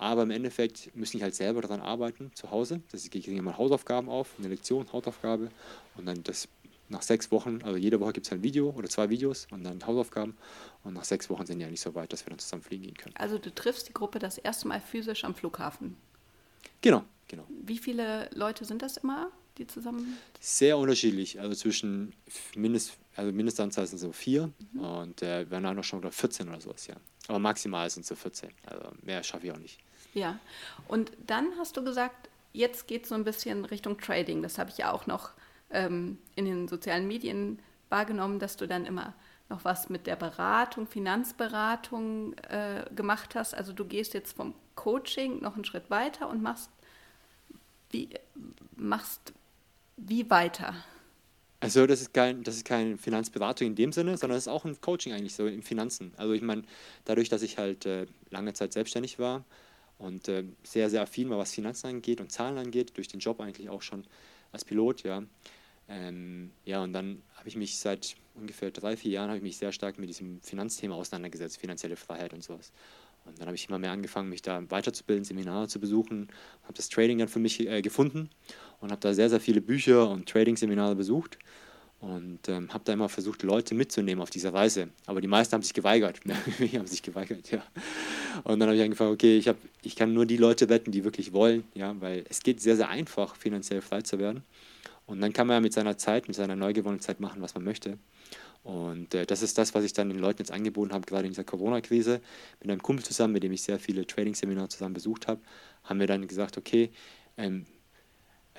aber 0.00 0.22
im 0.22 0.30
Endeffekt 0.30 0.96
müssen 0.96 1.18
die 1.18 1.22
halt 1.22 1.34
selber 1.34 1.60
daran 1.60 1.82
arbeiten, 1.82 2.30
zu 2.34 2.50
Hause. 2.50 2.80
Das 2.90 3.02
ist, 3.02 3.10
kriegen 3.10 3.44
mal 3.44 3.58
Hausaufgaben 3.58 4.08
auf, 4.08 4.30
eine 4.38 4.48
Lektion, 4.48 4.90
Hausaufgabe. 4.90 5.50
Und 5.94 6.06
dann 6.06 6.24
das 6.24 6.48
nach 6.88 7.02
sechs 7.02 7.30
Wochen, 7.30 7.60
also 7.62 7.76
jede 7.76 8.00
Woche 8.00 8.14
gibt 8.14 8.26
es 8.26 8.32
ein 8.32 8.42
Video 8.42 8.70
oder 8.70 8.88
zwei 8.88 9.10
Videos 9.10 9.46
und 9.50 9.62
dann 9.62 9.86
Hausaufgaben. 9.86 10.38
Und 10.84 10.94
nach 10.94 11.04
sechs 11.04 11.28
Wochen 11.28 11.44
sind 11.44 11.58
die 11.58 11.64
ja 11.64 11.70
nicht 11.70 11.82
so 11.82 11.94
weit, 11.94 12.14
dass 12.14 12.24
wir 12.24 12.30
dann 12.30 12.38
zusammen 12.38 12.62
fliegen 12.62 12.84
gehen 12.84 12.96
können. 12.96 13.14
Also 13.16 13.36
du 13.36 13.54
triffst 13.54 13.90
die 13.90 13.92
Gruppe 13.92 14.18
das 14.18 14.38
erste 14.38 14.66
Mal 14.68 14.80
physisch 14.80 15.22
am 15.24 15.34
Flughafen. 15.34 15.98
Genau, 16.80 17.04
genau. 17.28 17.44
Wie 17.48 17.76
viele 17.76 18.30
Leute 18.32 18.64
sind 18.64 18.80
das 18.80 18.96
immer, 18.96 19.30
die 19.58 19.66
zusammen? 19.66 20.16
Sehr 20.40 20.78
unterschiedlich. 20.78 21.38
Also 21.38 21.54
zwischen 21.54 22.14
Mindest, 22.56 22.96
also 23.16 23.32
Mindestanzahl 23.32 23.86
sind 23.86 23.98
so 23.98 24.12
vier 24.12 24.50
mhm. 24.72 24.80
und 24.80 25.22
äh, 25.22 25.50
werden 25.50 25.66
auch 25.66 25.74
noch 25.74 25.84
schon 25.84 26.10
14 26.10 26.48
oder 26.48 26.60
sowas, 26.62 26.86
ja. 26.86 26.96
Aber 27.28 27.38
maximal 27.38 27.88
sind 27.90 28.02
es 28.02 28.08
so 28.08 28.14
14. 28.14 28.48
Also 28.64 28.92
mehr 29.02 29.22
schaffe 29.22 29.46
ich 29.46 29.52
auch 29.52 29.58
nicht. 29.58 29.78
Ja, 30.14 30.38
und 30.88 31.12
dann 31.26 31.52
hast 31.58 31.76
du 31.76 31.84
gesagt, 31.84 32.28
jetzt 32.52 32.88
geht 32.88 33.04
es 33.04 33.10
so 33.10 33.14
ein 33.14 33.24
bisschen 33.24 33.64
Richtung 33.64 33.98
Trading. 33.98 34.42
Das 34.42 34.58
habe 34.58 34.70
ich 34.70 34.78
ja 34.78 34.92
auch 34.92 35.06
noch 35.06 35.30
ähm, 35.70 36.18
in 36.34 36.44
den 36.44 36.68
sozialen 36.68 37.06
Medien 37.06 37.60
wahrgenommen, 37.88 38.38
dass 38.38 38.56
du 38.56 38.66
dann 38.66 38.86
immer 38.86 39.14
noch 39.48 39.64
was 39.64 39.88
mit 39.88 40.06
der 40.06 40.16
Beratung, 40.16 40.86
Finanzberatung 40.86 42.34
äh, 42.48 42.84
gemacht 42.94 43.34
hast. 43.34 43.54
Also 43.54 43.72
du 43.72 43.84
gehst 43.84 44.14
jetzt 44.14 44.36
vom 44.36 44.54
Coaching 44.76 45.40
noch 45.40 45.54
einen 45.56 45.64
Schritt 45.64 45.90
weiter 45.90 46.28
und 46.28 46.40
machst 46.40 46.70
wie, 47.90 48.08
machst 48.76 49.32
wie 49.96 50.30
weiter? 50.30 50.74
Also 51.58 51.86
das 51.86 52.00
ist 52.00 52.14
kein, 52.14 52.42
das 52.42 52.56
ist 52.56 52.64
keine 52.64 52.96
Finanzberatung 52.96 53.66
in 53.66 53.74
dem 53.74 53.92
Sinne, 53.92 54.16
sondern 54.16 54.38
es 54.38 54.44
ist 54.46 54.52
auch 54.52 54.64
ein 54.64 54.80
Coaching 54.80 55.12
eigentlich 55.12 55.34
so 55.34 55.46
in 55.46 55.62
Finanzen. 55.62 56.14
Also 56.16 56.32
ich 56.32 56.40
meine, 56.40 56.62
dadurch, 57.04 57.28
dass 57.28 57.42
ich 57.42 57.58
halt 57.58 57.84
äh, 57.84 58.06
lange 58.30 58.54
Zeit 58.54 58.72
selbstständig 58.72 59.18
war, 59.18 59.44
und 60.00 60.28
äh, 60.28 60.44
sehr, 60.62 60.90
sehr 60.90 61.02
affin 61.02 61.30
war, 61.30 61.38
was 61.38 61.52
Finanzen 61.54 61.86
angeht 61.86 62.20
und 62.20 62.32
Zahlen 62.32 62.58
angeht, 62.58 62.96
durch 62.96 63.08
den 63.08 63.20
Job 63.20 63.40
eigentlich 63.40 63.68
auch 63.68 63.82
schon 63.82 64.04
als 64.50 64.64
Pilot, 64.64 65.02
ja. 65.04 65.22
Ähm, 65.88 66.50
ja, 66.64 66.82
und 66.82 66.92
dann 66.92 67.22
habe 67.36 67.48
ich 67.48 67.56
mich 67.56 67.78
seit 67.78 68.16
ungefähr 68.34 68.70
drei, 68.70 68.96
vier 68.96 69.12
Jahren 69.12 69.28
habe 69.28 69.38
ich 69.38 69.42
mich 69.42 69.56
sehr 69.56 69.72
stark 69.72 69.98
mit 69.98 70.08
diesem 70.08 70.40
Finanzthema 70.40 70.94
auseinandergesetzt, 70.94 71.58
finanzielle 71.58 71.96
Freiheit 71.96 72.32
und 72.32 72.42
sowas. 72.42 72.72
Und 73.24 73.38
dann 73.38 73.46
habe 73.46 73.56
ich 73.56 73.68
immer 73.68 73.78
mehr 73.78 73.90
angefangen, 73.90 74.30
mich 74.30 74.40
da 74.40 74.62
weiterzubilden, 74.70 75.24
Seminare 75.24 75.68
zu 75.68 75.78
besuchen, 75.78 76.28
habe 76.62 76.74
das 76.74 76.88
Trading 76.88 77.18
dann 77.18 77.28
für 77.28 77.38
mich 77.38 77.60
äh, 77.60 77.82
gefunden 77.82 78.30
und 78.80 78.90
habe 78.90 79.00
da 79.00 79.12
sehr, 79.12 79.28
sehr 79.28 79.40
viele 79.40 79.60
Bücher 79.60 80.08
und 80.08 80.28
Trading-Seminare 80.28 80.96
besucht 80.96 81.38
und 82.00 82.48
ähm, 82.48 82.72
habe 82.72 82.82
da 82.84 82.94
immer 82.94 83.10
versucht, 83.10 83.42
Leute 83.42 83.74
mitzunehmen 83.74 84.22
auf 84.22 84.30
dieser 84.30 84.54
Reise. 84.54 84.88
Aber 85.06 85.20
die 85.20 85.28
meisten 85.28 85.52
haben 85.52 85.62
sich 85.62 85.74
geweigert. 85.74 86.20
die 86.58 86.78
haben 86.78 86.86
sich 86.86 87.02
geweigert, 87.02 87.50
ja. 87.50 87.62
Und 88.44 88.58
dann 88.58 88.68
habe 88.68 88.76
ich 88.76 88.82
angefangen, 88.82 89.12
okay, 89.12 89.36
ich, 89.36 89.48
hab, 89.48 89.56
ich 89.82 89.96
kann 89.96 90.14
nur 90.14 90.24
die 90.24 90.38
Leute 90.38 90.68
retten, 90.70 90.92
die 90.92 91.04
wirklich 91.04 91.32
wollen, 91.32 91.64
ja, 91.74 91.94
weil 92.00 92.24
es 92.30 92.40
geht 92.42 92.60
sehr, 92.60 92.76
sehr 92.76 92.88
einfach, 92.88 93.36
finanziell 93.36 93.82
frei 93.82 94.00
zu 94.00 94.18
werden. 94.18 94.42
Und 95.04 95.20
dann 95.20 95.32
kann 95.32 95.46
man 95.46 95.56
ja 95.56 95.60
mit 95.60 95.74
seiner 95.74 95.98
Zeit, 95.98 96.26
mit 96.26 96.36
seiner 96.36 96.56
neu 96.56 96.72
gewonnenen 96.72 97.00
Zeit 97.00 97.20
machen, 97.20 97.42
was 97.42 97.54
man 97.54 97.64
möchte. 97.64 97.98
Und 98.62 99.14
äh, 99.14 99.26
das 99.26 99.42
ist 99.42 99.58
das, 99.58 99.74
was 99.74 99.84
ich 99.84 99.92
dann 99.92 100.08
den 100.08 100.18
Leuten 100.18 100.38
jetzt 100.38 100.52
angeboten 100.52 100.92
habe, 100.92 101.06
gerade 101.06 101.26
in 101.26 101.32
dieser 101.32 101.44
Corona-Krise. 101.44 102.20
Mit 102.60 102.70
einem 102.70 102.82
Kumpel 102.82 103.04
zusammen, 103.04 103.34
mit 103.34 103.42
dem 103.42 103.52
ich 103.52 103.62
sehr 103.62 103.78
viele 103.78 104.06
Trading-Seminare 104.06 104.68
zusammen 104.68 104.94
besucht 104.94 105.28
habe, 105.28 105.40
haben 105.84 106.00
wir 106.00 106.06
dann 106.06 106.26
gesagt, 106.26 106.56
okay, 106.56 106.90
ähm, 107.36 107.66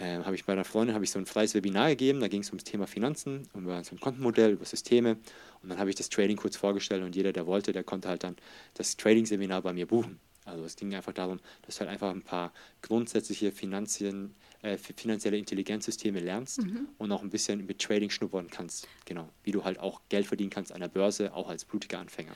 äh, 0.02 0.24
habe 0.24 0.36
ich 0.36 0.46
bei 0.46 0.54
einer 0.54 0.66
Freundin 0.66 0.96
habe 0.96 1.06
ich 1.06 1.12
so 1.12 1.20
ein 1.20 1.26
freies 1.26 1.54
Webinar 1.54 1.90
gegeben, 1.90 2.20
da 2.20 2.28
ging 2.28 2.42
es 2.42 2.50
ums 2.50 2.64
Thema 2.64 2.88
Finanzen, 2.88 3.48
über 3.54 3.84
so 3.84 3.96
ein 3.96 4.00
Kontenmodell, 4.00 4.54
über 4.54 4.66
Systeme 4.66 5.18
und 5.62 5.70
dann 5.70 5.78
habe 5.78 5.90
ich 5.90 5.96
das 5.96 6.10
Trading 6.10 6.38
kurz 6.38 6.58
vorgestellt 6.58 7.04
und 7.04 7.16
jeder, 7.16 7.32
der 7.32 7.46
wollte, 7.46 7.72
der 7.72 7.84
konnte 7.84 8.10
halt 8.10 8.24
dann 8.24 8.36
das 8.74 8.98
Trading-Seminar 8.98 9.62
bei 9.62 9.74
mir 9.74 9.86
buchen. 9.86 10.20
Also 10.44 10.66
es 10.66 10.76
ging 10.76 10.96
einfach 10.96 11.14
darum, 11.14 11.40
dass 11.62 11.76
du 11.76 11.82
halt 11.82 11.92
einfach 11.92 12.10
ein 12.10 12.24
paar 12.24 12.52
grundsätzliche 12.82 13.52
Finanzien, 13.52 14.34
äh, 14.64 14.78
finanzielle 14.78 15.38
Intelligenzsysteme 15.38 16.20
lernst 16.20 16.64
mhm. 16.64 16.88
und 16.98 17.12
auch 17.12 17.22
ein 17.22 17.30
bisschen 17.30 17.68
mit 17.68 17.80
Trading 17.80 18.10
schnuppern 18.10 18.48
kannst. 18.50 18.88
Genau, 19.06 19.30
wie 19.44 19.52
du 19.52 19.64
halt 19.64 19.80
auch 19.80 20.02
Geld 20.10 20.26
verdienen 20.26 20.50
kannst 20.50 20.72
an 20.72 20.82
der 20.82 20.88
Börse, 20.88 21.34
auch 21.36 21.48
als 21.48 21.64
blutiger 21.64 22.00
Anfänger. 22.00 22.36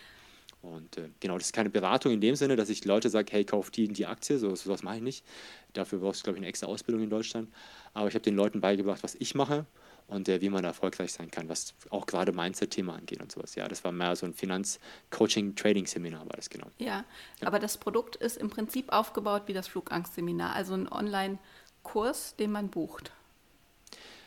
Und 0.66 0.98
äh, 0.98 1.10
genau, 1.20 1.38
das 1.38 1.48
ist 1.48 1.54
keine 1.54 1.70
Beratung 1.70 2.12
in 2.12 2.22
dem 2.22 2.36
Sinne, 2.36 2.56
dass 2.56 2.70
ich 2.70 2.84
Leute 2.86 3.10
sage, 3.10 3.32
hey, 3.32 3.46
kauf 3.46 3.70
die 3.70 3.88
die 3.88 4.06
Aktie, 4.06 4.40
so 4.40 4.56
sowas 4.56 4.84
mache 4.84 4.98
ich 4.98 5.02
nicht. 5.02 5.26
Dafür 5.74 6.00
brauchst 6.00 6.22
du, 6.22 6.24
glaube 6.26 6.38
ich, 6.38 6.42
eine 6.42 6.48
extra 6.48 6.68
Ausbildung 6.68 7.04
in 7.04 7.10
Deutschland. 7.10 7.50
Aber 7.94 8.08
ich 8.08 8.16
habe 8.16 8.24
den 8.24 8.36
Leuten 8.36 8.62
beigebracht, 8.62 9.04
was 9.04 9.16
ich 9.16 9.36
mache 9.36 9.66
und 10.08 10.28
äh, 10.28 10.42
wie 10.42 10.50
man 10.50 10.64
erfolgreich 10.64 11.14
sein 11.14 11.30
kann, 11.30 11.50
was 11.50 11.74
auch 11.90 12.06
gerade 12.06 12.32
Mindset-Thema 12.32 12.96
angeht 12.96 13.22
und 13.22 13.32
sowas. 13.32 13.56
Ja, 13.56 13.68
das 13.68 13.84
war 13.84 13.92
mehr 13.92 14.16
so 14.16 14.26
ein 14.26 14.34
Finanz-Coaching-Trading-Seminar, 14.34 16.22
war 16.22 16.36
das 16.36 16.50
genau. 16.50 16.68
Ja, 16.78 17.06
ja, 17.42 17.48
aber 17.48 17.60
das 17.60 17.78
Produkt 17.78 18.16
ist 18.16 18.38
im 18.38 18.50
Prinzip 18.50 18.92
aufgebaut 18.92 19.44
wie 19.46 19.54
das 19.54 19.68
Flugangst-Seminar, 19.68 20.56
also 20.56 20.74
ein 20.74 20.92
Online-Kurs, 20.92 22.36
den 22.38 22.52
man 22.52 22.70
bucht. 22.70 23.12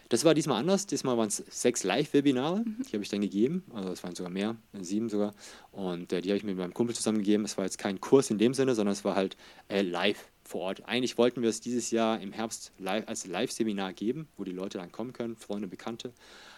Das 0.09 0.25
war 0.25 0.35
diesmal 0.35 0.59
anders. 0.59 0.87
Diesmal 0.87 1.19
waren 1.19 1.29
es 1.29 1.37
sechs 1.37 1.85
Live-Webinare, 1.85 2.61
mhm. 2.61 2.83
die 2.89 2.93
habe 2.93 3.03
ich 3.03 3.11
dann 3.11 3.21
gegeben. 3.21 3.65
Also 3.75 3.91
es 3.91 4.03
waren 4.03 4.15
sogar 4.15 4.31
mehr, 4.31 4.57
sieben 4.81 5.09
sogar. 5.09 5.35
Und 5.71 6.13
äh, 6.13 6.23
die 6.23 6.31
habe 6.31 6.39
ich 6.39 6.45
mit 6.45 6.57
meinem 6.57 6.73
Kumpel 6.73 6.95
zusammen 6.95 7.19
gegeben. 7.19 7.45
Es 7.45 7.59
war 7.59 7.65
jetzt 7.65 7.79
kein 7.79 8.01
Kurs 8.01 8.31
in 8.31 8.39
dem 8.39 8.55
Sinne, 8.55 8.75
sondern 8.75 8.93
es 8.93 9.05
war 9.05 9.15
halt 9.15 9.37
äh, 9.69 9.83
live 9.83 10.31
vor 10.45 10.63
Ort. 10.63 10.87
Eigentlich 10.87 11.19
wollten 11.19 11.43
wir 11.43 11.51
es 11.51 11.61
dieses 11.61 11.91
Jahr 11.91 12.21
im 12.21 12.33
Herbst 12.33 12.73
live, 12.79 13.07
als 13.07 13.27
Live-Seminar 13.27 13.93
geben, 13.93 14.29
wo 14.39 14.45
die 14.45 14.53
Leute 14.53 14.79
dann 14.79 14.91
kommen 14.91 15.13
können, 15.13 15.37
Freunde, 15.37 15.69
Bekannte. 15.69 16.13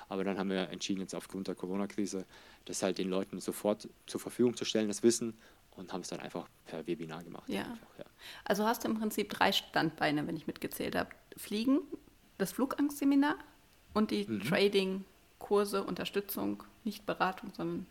Aber 0.09 0.23
dann 0.23 0.39
haben 0.39 0.51
wir 0.51 0.71
entschieden, 0.71 1.01
jetzt 1.01 1.15
aufgrund 1.15 1.49
der 1.49 1.57
Corona-Krise, 1.57 2.27
das 2.67 2.83
halt 2.83 2.99
den 2.99 3.09
Leuten 3.09 3.41
sofort 3.41 3.89
zur 4.07 4.21
Verfügung 4.21 4.57
zu 4.57 4.65
stellen, 4.65 4.89
das 4.89 5.03
Wissen, 5.03 5.35
und 5.77 5.93
haben 5.93 6.01
es 6.03 6.09
dann 6.09 6.21
einfach 6.21 6.49
per 6.67 6.87
Webinar 6.87 7.23
gemacht. 7.23 7.49
Ja. 7.49 7.63
Einfach, 7.63 7.99
ja. 7.99 8.05
Also 8.45 8.65
hast 8.65 8.85
du 8.85 8.89
im 8.89 8.99
Prinzip 8.99 9.31
drei 9.31 9.53
Standbeine, 9.53 10.27
wenn 10.27 10.37
ich 10.37 10.47
mitgezählt 10.47 10.97
habe. 10.97 11.11
Fliegen, 11.37 11.81
das 12.41 12.53
Flugangstseminar 12.53 13.37
und 13.95 14.11
die 14.11 14.27
mhm. 14.27 14.43
Trading-Kurse, 14.43 15.85
Unterstützung, 15.85 16.63
nicht 16.85 17.07
Beratung, 17.07 17.53
sondern 17.57 17.87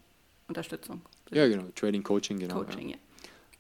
Unterstützung. 0.47 1.01
Ja, 1.31 1.47
genau, 1.47 1.65
Trading, 1.75 2.03
Coaching, 2.03 2.39
genau. 2.39 2.55
Coaching, 2.55 2.89
ja. 2.89 2.95
ja. 2.95 3.01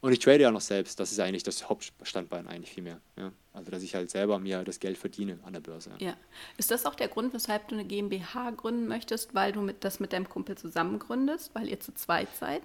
Und 0.01 0.13
ich 0.13 0.19
trade 0.19 0.41
ja 0.41 0.51
noch 0.51 0.61
selbst, 0.61 0.99
das 0.99 1.11
ist 1.11 1.19
eigentlich 1.19 1.43
das 1.43 1.67
Hauptstandbein 1.67 2.47
eigentlich 2.47 2.71
viel 2.71 2.83
mehr. 2.83 3.01
Ja. 3.17 3.33
Also 3.53 3.69
dass 3.69 3.83
ich 3.83 3.95
halt 3.95 4.09
selber 4.09 4.39
mir 4.39 4.63
das 4.63 4.79
Geld 4.79 4.97
verdiene 4.97 5.39
an 5.43 5.51
der 5.51 5.59
Börse. 5.59 5.91
Ja. 5.99 6.15
Ist 6.57 6.71
das 6.71 6.85
auch 6.85 6.95
der 6.95 7.09
Grund, 7.09 7.33
weshalb 7.33 7.67
du 7.67 7.75
eine 7.75 7.83
GmbH 7.83 8.51
gründen 8.51 8.87
möchtest, 8.87 9.35
weil 9.35 9.51
du 9.51 9.61
mit, 9.61 9.83
das 9.83 9.99
mit 9.99 10.13
deinem 10.13 10.29
Kumpel 10.29 10.57
zusammen 10.57 10.99
gründest, 10.99 11.53
weil 11.53 11.67
ihr 11.67 11.81
zu 11.81 11.93
zweit 11.93 12.33
seid? 12.35 12.61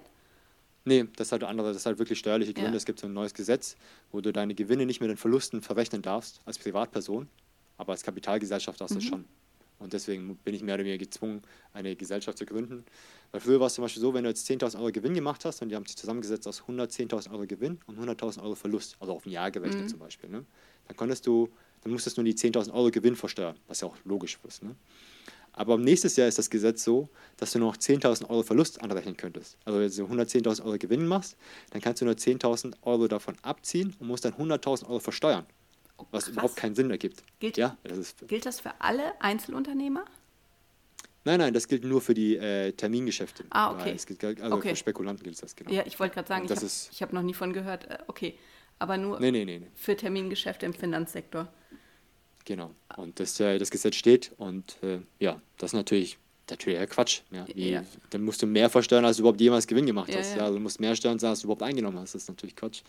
Nee, 0.85 1.07
das 1.17 1.31
hat 1.31 1.43
andere, 1.43 1.73
das 1.73 1.85
hat 1.85 1.99
wirklich 1.99 2.19
steuerliche 2.19 2.53
Gründe. 2.53 2.71
Ja. 2.71 2.77
Es 2.77 2.85
gibt 2.85 2.99
so 2.99 3.07
ein 3.07 3.13
neues 3.13 3.33
Gesetz, 3.33 3.75
wo 4.11 4.21
du 4.21 4.31
deine 4.31 4.55
Gewinne 4.55 4.85
nicht 4.85 5.01
mit 5.01 5.09
den 5.09 5.17
Verlusten 5.17 5.61
verrechnen 5.61 6.01
darfst 6.01 6.39
als 6.45 6.57
Privatperson, 6.57 7.27
aber 7.77 7.93
als 7.93 8.03
Kapitalgesellschaft 8.03 8.79
darfst 8.79 8.95
du 8.95 8.99
mhm. 8.99 9.03
schon. 9.03 9.25
Und 9.77 9.93
deswegen 9.93 10.37
bin 10.37 10.55
ich 10.55 10.63
mehr 10.63 10.75
oder 10.75 10.85
weniger 10.85 11.03
gezwungen, 11.03 11.41
eine 11.73 11.95
Gesellschaft 11.95 12.37
zu 12.37 12.45
gründen. 12.45 12.85
Weil 13.31 13.41
früher 13.41 13.59
war 13.59 13.67
es 13.67 13.73
zum 13.73 13.83
Beispiel 13.83 14.01
so, 14.01 14.13
wenn 14.13 14.23
du 14.23 14.29
jetzt 14.29 14.49
10.000 14.49 14.79
Euro 14.79 14.91
Gewinn 14.91 15.13
gemacht 15.13 15.43
hast 15.43 15.61
und 15.61 15.69
die 15.69 15.75
haben 15.75 15.85
sich 15.85 15.97
zusammengesetzt 15.97 16.47
aus 16.47 16.63
110.000 16.63 17.31
Euro 17.31 17.45
Gewinn 17.45 17.79
und 17.85 17.99
100.000 17.99 18.41
Euro 18.41 18.55
Verlust, 18.55 18.95
also 18.99 19.13
auf 19.13 19.25
ein 19.25 19.31
Jahr 19.31 19.51
gerechnet 19.51 19.83
mhm. 19.83 19.87
zum 19.89 19.99
Beispiel, 19.99 20.29
ne? 20.29 20.45
dann 20.87 20.95
konntest 20.95 21.27
du, 21.27 21.49
dann 21.81 21.91
musstest 21.91 22.17
du 22.17 22.21
nur 22.21 22.31
die 22.31 22.37
10.000 22.37 22.73
Euro 22.73 22.89
Gewinn 22.89 23.15
versteuern, 23.15 23.57
was 23.67 23.81
ja 23.81 23.87
auch 23.87 23.97
logisch 24.05 24.39
ist. 24.47 24.63
Ne? 24.63 24.75
Aber 25.51 25.77
nächstes 25.77 26.15
Jahr 26.15 26.27
ist 26.27 26.37
das 26.37 26.49
Gesetz 26.49 26.83
so, 26.83 27.09
dass 27.37 27.51
du 27.51 27.59
nur 27.59 27.69
noch 27.69 27.77
10.000 27.77 28.29
Euro 28.29 28.43
Verlust 28.43 28.81
anrechnen 28.81 29.15
könntest. 29.15 29.57
Also 29.65 29.79
wenn 29.79 29.89
du 29.89 30.23
110.000 30.23 30.63
Euro 30.63 30.77
Gewinn 30.77 31.05
machst, 31.05 31.37
dann 31.71 31.81
kannst 31.81 32.01
du 32.01 32.05
nur 32.05 32.15
10.000 32.15 32.75
Euro 32.81 33.07
davon 33.07 33.35
abziehen 33.41 33.93
und 33.99 34.07
musst 34.07 34.25
dann 34.25 34.33
100.000 34.33 34.85
Euro 34.87 34.99
versteuern 34.99 35.45
was 35.97 36.25
Krass. 36.25 36.27
überhaupt 36.33 36.55
keinen 36.55 36.75
Sinn 36.75 36.91
ergibt. 36.91 37.23
Gilt, 37.39 37.57
ja, 37.57 37.77
das 37.83 37.97
ist, 37.97 38.27
gilt 38.27 38.45
das 38.45 38.59
für 38.59 38.73
alle 38.79 39.19
Einzelunternehmer? 39.21 40.05
Nein, 41.23 41.39
nein, 41.39 41.53
das 41.53 41.67
gilt 41.67 41.83
nur 41.83 42.01
für 42.01 42.13
die 42.13 42.37
äh, 42.37 42.71
Termingeschäfte. 42.73 43.45
Ah, 43.49 43.71
okay. 43.71 43.97
Gilt, 44.05 44.41
also 44.41 44.55
okay. 44.55 44.69
für 44.69 44.75
Spekulanten 44.75 45.23
gilt 45.23 45.41
das, 45.41 45.55
genau. 45.55 45.71
Ja, 45.71 45.83
ich 45.85 45.99
wollte 45.99 46.13
gerade 46.13 46.27
sagen, 46.27 46.45
ich 46.45 47.01
habe 47.01 47.09
hab 47.09 47.13
noch 47.13 47.23
nie 47.23 47.33
von 47.33 47.51
gehört. 47.51 47.85
Äh, 47.85 47.97
okay, 48.07 48.37
aber 48.77 48.97
nur 48.97 49.19
nee, 49.19 49.31
nee, 49.31 49.45
nee, 49.45 49.59
nee. 49.59 49.67
für 49.73 49.95
Termingeschäfte 49.95 50.65
im 50.65 50.73
Finanzsektor. 50.73 51.47
Genau, 52.45 52.75
und 52.97 53.19
das, 53.19 53.39
äh, 53.39 53.57
das 53.57 53.71
Gesetz 53.71 53.95
steht 53.95 54.33
und 54.37 54.77
äh, 54.83 54.99
ja, 55.19 55.41
das 55.57 55.71
ist 55.71 55.77
natürlich 55.77 56.19
natürlich 56.49 56.89
Quatsch. 56.89 57.21
Ja. 57.31 57.45
Wie, 57.53 57.71
ja. 57.71 57.83
Dann 58.09 58.23
musst 58.23 58.41
du 58.41 58.45
mehr 58.47 58.69
versteuern, 58.69 59.05
als 59.05 59.17
du 59.17 59.23
überhaupt 59.23 59.41
jemals 59.41 59.67
Gewinn 59.67 59.85
gemacht 59.85 60.13
hast. 60.15 60.31
Ja, 60.31 60.37
ja. 60.37 60.43
Also 60.43 60.55
du 60.55 60.61
musst 60.61 60.79
mehr 60.79 60.95
steuern, 60.95 61.19
als 61.23 61.39
du 61.41 61.47
überhaupt 61.47 61.63
eingenommen 61.63 61.99
hast. 61.99 62.15
Das 62.15 62.23
ist 62.23 62.29
natürlich 62.29 62.55
Quatsch. 62.55 62.81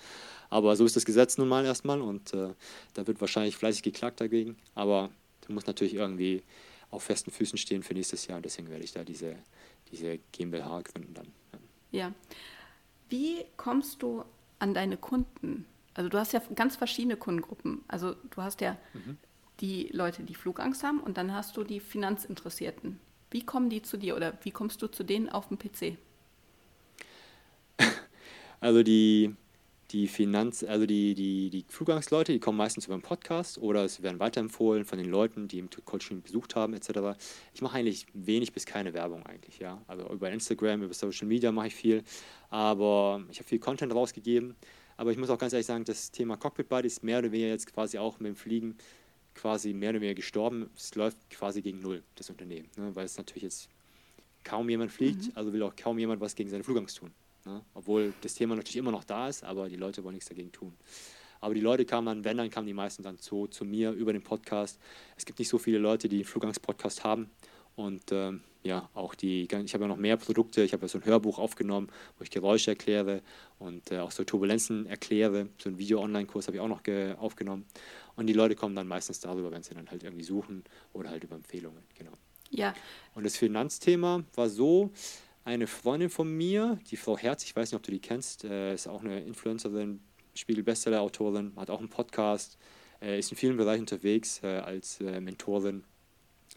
Aber 0.51 0.77
so 0.77 0.85
ist 0.85 0.97
das 0.97 1.05
Gesetz 1.05 1.39
nun 1.39 1.49
mal 1.49 1.65
erstmal 1.65 2.01
und 2.01 2.33
äh, 2.35 2.51
da 2.95 3.07
wird 3.07 3.21
wahrscheinlich 3.21 3.57
fleißig 3.57 3.83
geklagt 3.83 4.21
dagegen. 4.21 4.57
Aber 4.75 5.11
du 5.47 5.53
musst 5.53 5.67
natürlich 5.67 5.95
irgendwie 5.95 6.43
auf 6.91 7.03
festen 7.03 7.31
Füßen 7.31 7.59
stehen 7.59 7.83
für 7.83 7.95
nächstes 7.95 8.27
Jahr 8.27 8.37
und 8.37 8.45
deswegen 8.45 8.69
werde 8.71 8.85
ich 8.85 8.93
da 8.93 9.05
diese, 9.05 9.37
diese 9.91 10.19
GmbH 10.33 10.83
gründen 10.83 11.15
dann. 11.15 11.27
Ja. 11.91 12.13
Wie 13.09 13.45
kommst 13.57 14.03
du 14.03 14.25
an 14.59 14.75
deine 14.75 14.97
Kunden? 14.97 15.67
Also 15.95 16.11
du 16.11 16.19
hast 16.19 16.33
ja 16.33 16.43
ganz 16.55 16.77
verschiedene 16.77 17.17
Kundengruppen. 17.17 17.85
Also 17.89 18.15
du 18.31 18.43
hast 18.43 18.61
ja 18.61 18.77
mhm. 18.93 19.17
die 19.61 19.89
Leute, 19.93 20.23
die 20.23 20.35
Flugangst 20.35 20.83
haben 20.83 21.01
und 21.01 21.17
dann 21.17 21.33
hast 21.33 21.57
du 21.57 21.65
die 21.65 21.81
Finanzinteressierten. 21.81 23.01
Wie 23.31 23.43
kommen 23.43 23.71
die 23.71 23.83
zu 23.83 23.97
dir 23.97 24.17
oder 24.17 24.39
wie 24.43 24.51
kommst 24.51 24.83
du 24.83 24.87
zu 24.87 25.03
denen 25.03 25.29
auf 25.29 25.49
dem 25.49 25.59
PC? 25.59 25.99
Also 28.59 28.83
die, 28.83 29.37
die 29.91 30.09
Finanz, 30.09 30.65
also 30.65 30.87
die, 30.87 31.15
die, 31.15 31.51
die 31.51 31.67
Zugangsleute, 31.67 32.33
die 32.33 32.41
kommen 32.41 32.57
meistens 32.59 32.87
über 32.87 32.95
einen 32.95 33.03
Podcast 33.03 33.59
oder 33.59 33.87
sie 33.89 34.03
werden 34.03 34.19
weiterempfohlen 34.19 34.85
von 34.85 34.99
den 34.99 35.11
Leuten, 35.11 35.47
die 35.47 35.59
im 35.59 35.69
Coaching 35.85 36.23
besucht 36.23 36.57
haben, 36.57 36.73
etc. 36.73 37.19
Ich 37.55 37.61
mache 37.61 37.77
eigentlich 37.77 38.07
wenig 38.15 38.53
bis 38.53 38.65
keine 38.65 38.95
Werbung 38.95 39.25
eigentlich, 39.27 39.59
ja. 39.59 39.83
Also 39.87 40.09
über 40.11 40.31
Instagram, 40.31 40.83
über 40.83 40.95
Social 40.95 41.29
Media 41.29 41.53
mache 41.53 41.69
ich 41.69 41.75
viel, 41.75 42.03
aber 42.49 43.23
ich 43.31 43.39
habe 43.39 43.49
viel 43.49 43.59
Content 43.59 43.95
rausgegeben. 43.95 44.57
Aber 44.97 45.11
ich 45.13 45.19
muss 45.19 45.31
auch 45.31 45.39
ganz 45.39 45.53
ehrlich 45.53 45.67
sagen, 45.67 45.85
das 45.85 46.11
Thema 46.11 46.37
Cockpit 46.37 46.69
Buddy 46.69 46.87
ist 46.87 47.03
mehr 47.03 47.19
oder 47.19 47.31
weniger 47.31 47.51
jetzt 47.51 47.73
quasi 47.73 47.99
auch 47.99 48.19
mit 48.19 48.29
dem 48.29 48.37
Fliegen 48.37 48.77
quasi 49.37 49.73
mehr 49.73 49.91
oder 49.91 50.01
weniger 50.01 50.15
gestorben. 50.15 50.71
Es 50.77 50.95
läuft 50.95 51.19
quasi 51.31 51.63
gegen 51.63 51.81
Null, 51.81 52.03
das 52.17 52.31
Unternehmen, 52.31 52.69
ne? 52.77 52.95
weil 52.95 53.05
es 53.05 53.17
natürlich 53.17 53.45
jetzt 53.45 53.69
kaum 54.43 54.69
jemand 54.69 54.91
fliegt, 54.91 55.27
mhm. 55.27 55.33
also 55.35 55.53
will 55.53 55.63
auch 55.63 55.77
kaum 55.77 55.99
jemand 55.99 56.21
was 56.21 56.35
gegen 56.35 56.51
seine 56.51 56.65
Flugangst 56.65 56.97
tun. 56.97 57.13
Ne? 57.45 57.63
Obwohl 57.75 58.13
das 58.23 58.35
Thema 58.35 58.57
natürlich 58.57 58.77
immer 58.77 58.91
noch 58.91 59.05
da 59.05 59.29
ist, 59.29 59.45
aber 59.45 59.69
die 59.69 59.77
Leute 59.77 60.03
wollen 60.03 60.15
nichts 60.15 60.29
dagegen 60.29 60.53
tun. 60.53 60.75
Aber 61.41 61.55
die 61.55 61.61
Leute 61.61 61.85
kamen 61.85 62.07
dann, 62.07 62.25
wenn, 62.25 62.39
dann 62.39 62.51
kamen 62.51 62.67
die 62.67 62.73
meisten 62.73 63.03
dann 63.03 63.19
zu, 63.19 63.47
zu 63.47 63.65
mir 63.65 63.93
über 63.93 64.13
den 64.13 64.23
Podcast. 64.23 64.81
Es 65.17 65.27
gibt 65.27 65.39
nicht 65.39 65.49
so 65.49 65.59
viele 65.59 65.79
Leute, 65.79 66.09
die 66.09 66.17
einen 66.17 66.25
Flugangst-Podcast 66.25 67.05
haben. 67.05 67.31
Und 67.77 68.11
ähm, 68.11 68.41
ja, 68.63 68.89
auch 68.95 69.15
die, 69.15 69.43
ich 69.43 69.75
habe 69.75 69.85
ja 69.85 69.89
noch 69.89 69.97
mehr 69.97 70.17
Produkte. 70.17 70.63
Ich 70.63 70.73
habe 70.73 70.83
ja 70.83 70.89
so 70.89 70.99
ein 70.99 71.05
Hörbuch 71.05 71.39
aufgenommen, 71.39 71.89
wo 72.19 72.25
ich 72.25 72.31
Geräusche 72.31 72.73
erkläre 72.73 73.23
und 73.59 73.93
äh, 73.93 73.99
auch 73.99 74.11
so 74.11 74.25
Turbulenzen 74.25 74.87
erkläre. 74.87 75.49
So 75.59 75.69
ein 75.69 75.79
Video-Online-Kurs 75.79 76.49
habe 76.49 76.57
ich 76.57 76.61
auch 76.61 76.69
noch 76.69 76.83
aufgenommen. 77.19 77.67
Und 78.17 78.27
die 78.27 78.33
Leute 78.33 78.57
kommen 78.57 78.75
dann 78.75 78.89
meistens 78.89 79.21
darüber, 79.21 79.51
wenn 79.53 79.63
sie 79.63 79.75
dann 79.75 79.91
halt 79.91 80.03
irgendwie 80.03 80.25
suchen 80.25 80.65
oder 80.95 81.11
halt 81.11 81.23
über 81.23 81.37
Empfehlungen, 81.37 81.83
genau. 81.97 82.13
Ja. 82.51 82.75
Und 83.15 83.25
das 83.25 83.37
Finanzthema 83.37 84.25
war 84.35 84.49
so, 84.49 84.91
eine 85.47 85.69
Freundin 85.69 86.11
von 86.11 86.29
mir, 86.29 86.81
die 86.91 86.97
Frau 86.97 87.17
Herz, 87.17 87.45
ich 87.45 87.55
weiß 87.55 87.71
nicht, 87.71 87.77
ob 87.77 87.85
du 87.85 87.93
die 87.93 88.01
kennst, 88.01 88.43
äh, 88.43 88.75
ist 88.75 88.89
auch 88.89 89.05
eine 89.05 89.21
Influencerin, 89.21 90.01
Spiegel-Bestseller-Autorin, 90.35 91.53
hat 91.55 91.71
auch 91.71 91.79
einen 91.79 91.89
Podcast, 91.89 92.59
äh, 93.01 93.19
ist 93.19 93.31
in 93.31 93.37
vielen 93.37 93.57
Bereichen 93.57 93.83
unterwegs 93.83 94.41
äh, 94.43 94.59
als 94.59 95.01
äh, 95.01 95.21
Mentorin 95.21 95.85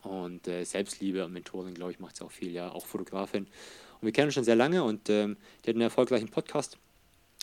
und 0.04 0.48
äh, 0.48 0.64
Selbstliebe 0.64 1.26
und 1.26 1.34
Mentorin, 1.34 1.74
glaube 1.74 1.92
ich, 1.92 2.00
macht 2.00 2.18
sie 2.18 2.26
auch 2.26 2.32
viel, 2.32 2.52
ja, 2.52 2.72
auch 2.72 2.86
Fotografin. 2.86 3.44
Und 3.44 4.06
wir 4.06 4.12
kennen 4.12 4.28
uns 4.28 4.36
schon 4.36 4.44
sehr 4.44 4.56
lange 4.56 4.84
und 4.84 5.10
ähm, 5.10 5.38
die 5.64 5.70
hat 5.70 5.76
einen 5.76 5.82
erfolgreichen 5.82 6.30
Podcast 6.30 6.78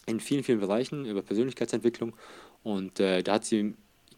in 0.07 0.21
vielen, 0.21 0.43
vielen 0.43 0.61
Bereichen 0.61 1.05
über 1.05 1.23
Persönlichkeitsentwicklung. 1.23 2.15
Und 2.63 3.01
äh, 3.01 3.23
da 3.23 3.35
hat 3.35 3.45
sie, 3.45 3.75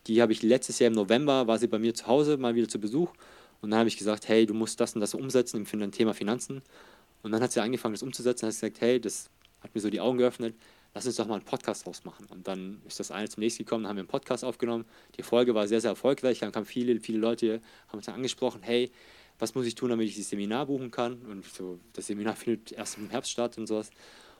die 0.07 0.23
habe 0.23 0.33
ich 0.33 0.43
letztes 0.43 0.79
Jahr 0.79 0.89
im 0.89 0.95
November, 0.95 1.47
war 1.47 1.59
sie 1.59 1.67
bei 1.67 1.79
mir 1.79 1.95
zu 1.95 2.07
Hause 2.07 2.37
mal 2.37 2.55
wieder 2.55 2.69
zu 2.69 2.79
Besuch. 2.79 3.13
Und 3.61 3.71
dann 3.71 3.81
habe 3.81 3.89
ich 3.89 3.97
gesagt, 3.97 4.29
hey, 4.29 4.47
du 4.47 4.55
musst 4.55 4.81
das 4.81 4.95
und 4.95 5.01
das 5.01 5.15
umsetzen 5.15 5.67
im 5.71 5.93
Thema 5.93 6.15
Finanzen. 6.15 6.63
Und 7.23 7.33
dann 7.33 7.43
hat 7.43 7.51
sie 7.53 7.61
angefangen, 7.61 7.95
das 7.95 8.03
umzusetzen. 8.03 8.43
Dann 8.43 8.49
hat 8.49 8.55
sie 8.55 8.61
gesagt, 8.61 8.81
hey, 8.81 9.01
das 9.01 9.31
hat 9.61 9.75
mir 9.75 9.81
so 9.81 9.91
die 9.91 10.01
Augen 10.01 10.19
geöffnet. 10.19 10.55
Lass 10.99 11.07
uns 11.07 11.15
doch 11.15 11.29
mal 11.29 11.37
einen 11.37 11.45
Podcast 11.45 11.87
draus 11.87 12.05
machen. 12.05 12.27
Und 12.29 12.49
dann 12.49 12.83
ist 12.85 12.99
das 12.99 13.13
eine 13.13 13.29
zum 13.29 13.41
nächsten 13.41 13.65
gekommen, 13.65 13.87
haben 13.87 13.95
wir 13.95 14.01
einen 14.01 14.09
Podcast 14.09 14.45
aufgenommen. 14.45 14.85
Die 15.17 15.23
Folge 15.23 15.55
war 15.55 15.69
sehr, 15.69 15.81
sehr 15.81 15.91
erfolgreich. 15.91 16.41
Dann 16.41 16.51
kamen 16.51 16.67
viele, 16.67 16.99
viele 16.99 17.19
Leute, 17.19 17.61
haben 17.87 17.99
uns 17.99 18.07
dann 18.07 18.17
angesprochen, 18.17 18.63
hey, 18.65 18.91
was 19.39 19.55
muss 19.55 19.65
ich 19.65 19.77
tun, 19.77 19.91
damit 19.91 20.09
ich 20.09 20.17
das 20.17 20.29
Seminar 20.29 20.67
buchen 20.67 20.91
kann? 20.91 21.23
Und 21.23 21.45
so, 21.45 21.79
das 21.93 22.09
Seminar 22.09 22.35
findet 22.37 22.73
erst 22.73 22.99
im 22.99 23.11
Herbst 23.11 23.31
statt 23.31 23.57
und 23.59 23.69
sowas. 23.69 23.91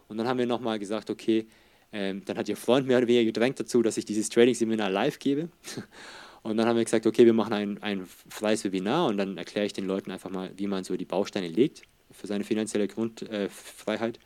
Und 0.09 0.17
dann 0.17 0.27
haben 0.27 0.37
wir 0.37 0.47
nochmal 0.47 0.81
gesagt, 0.81 1.11
okay, 1.11 1.47
ähm, 1.93 2.25
dann 2.25 2.37
hat 2.37 2.49
ihr 2.49 2.57
Freund 2.57 2.89
mehr 2.89 2.99
oder 2.99 3.07
weniger 3.07 3.27
gedrängt 3.27 3.61
dazu, 3.61 3.81
dass 3.81 3.97
ich 3.97 4.05
dieses 4.05 4.29
Trading-Seminar 4.29 4.91
live 4.91 5.21
gebe. 5.21 5.51
Und 6.43 6.57
dann 6.57 6.67
haben 6.67 6.77
wir 6.77 6.85
gesagt, 6.85 7.07
okay, 7.07 7.25
wir 7.25 7.35
machen 7.35 7.53
ein, 7.53 7.83
ein 7.85 8.05
freies 8.29 8.65
Webinar 8.65 9.07
und 9.07 9.17
dann 9.19 9.37
erkläre 9.37 9.67
ich 9.67 9.73
den 9.73 9.87
Leuten 9.87 10.13
einfach 10.13 10.31
mal, 10.31 10.51
wie 10.57 10.69
man 10.69 10.83
so 10.85 10.97
die 10.97 11.05
Bausteine 11.05 11.49
legt 11.49 11.83
für 12.13 12.29
seine 12.29 12.45
finanzielle 12.45 12.87
Grundfreiheit. 12.87 14.17
Äh, 14.17 14.21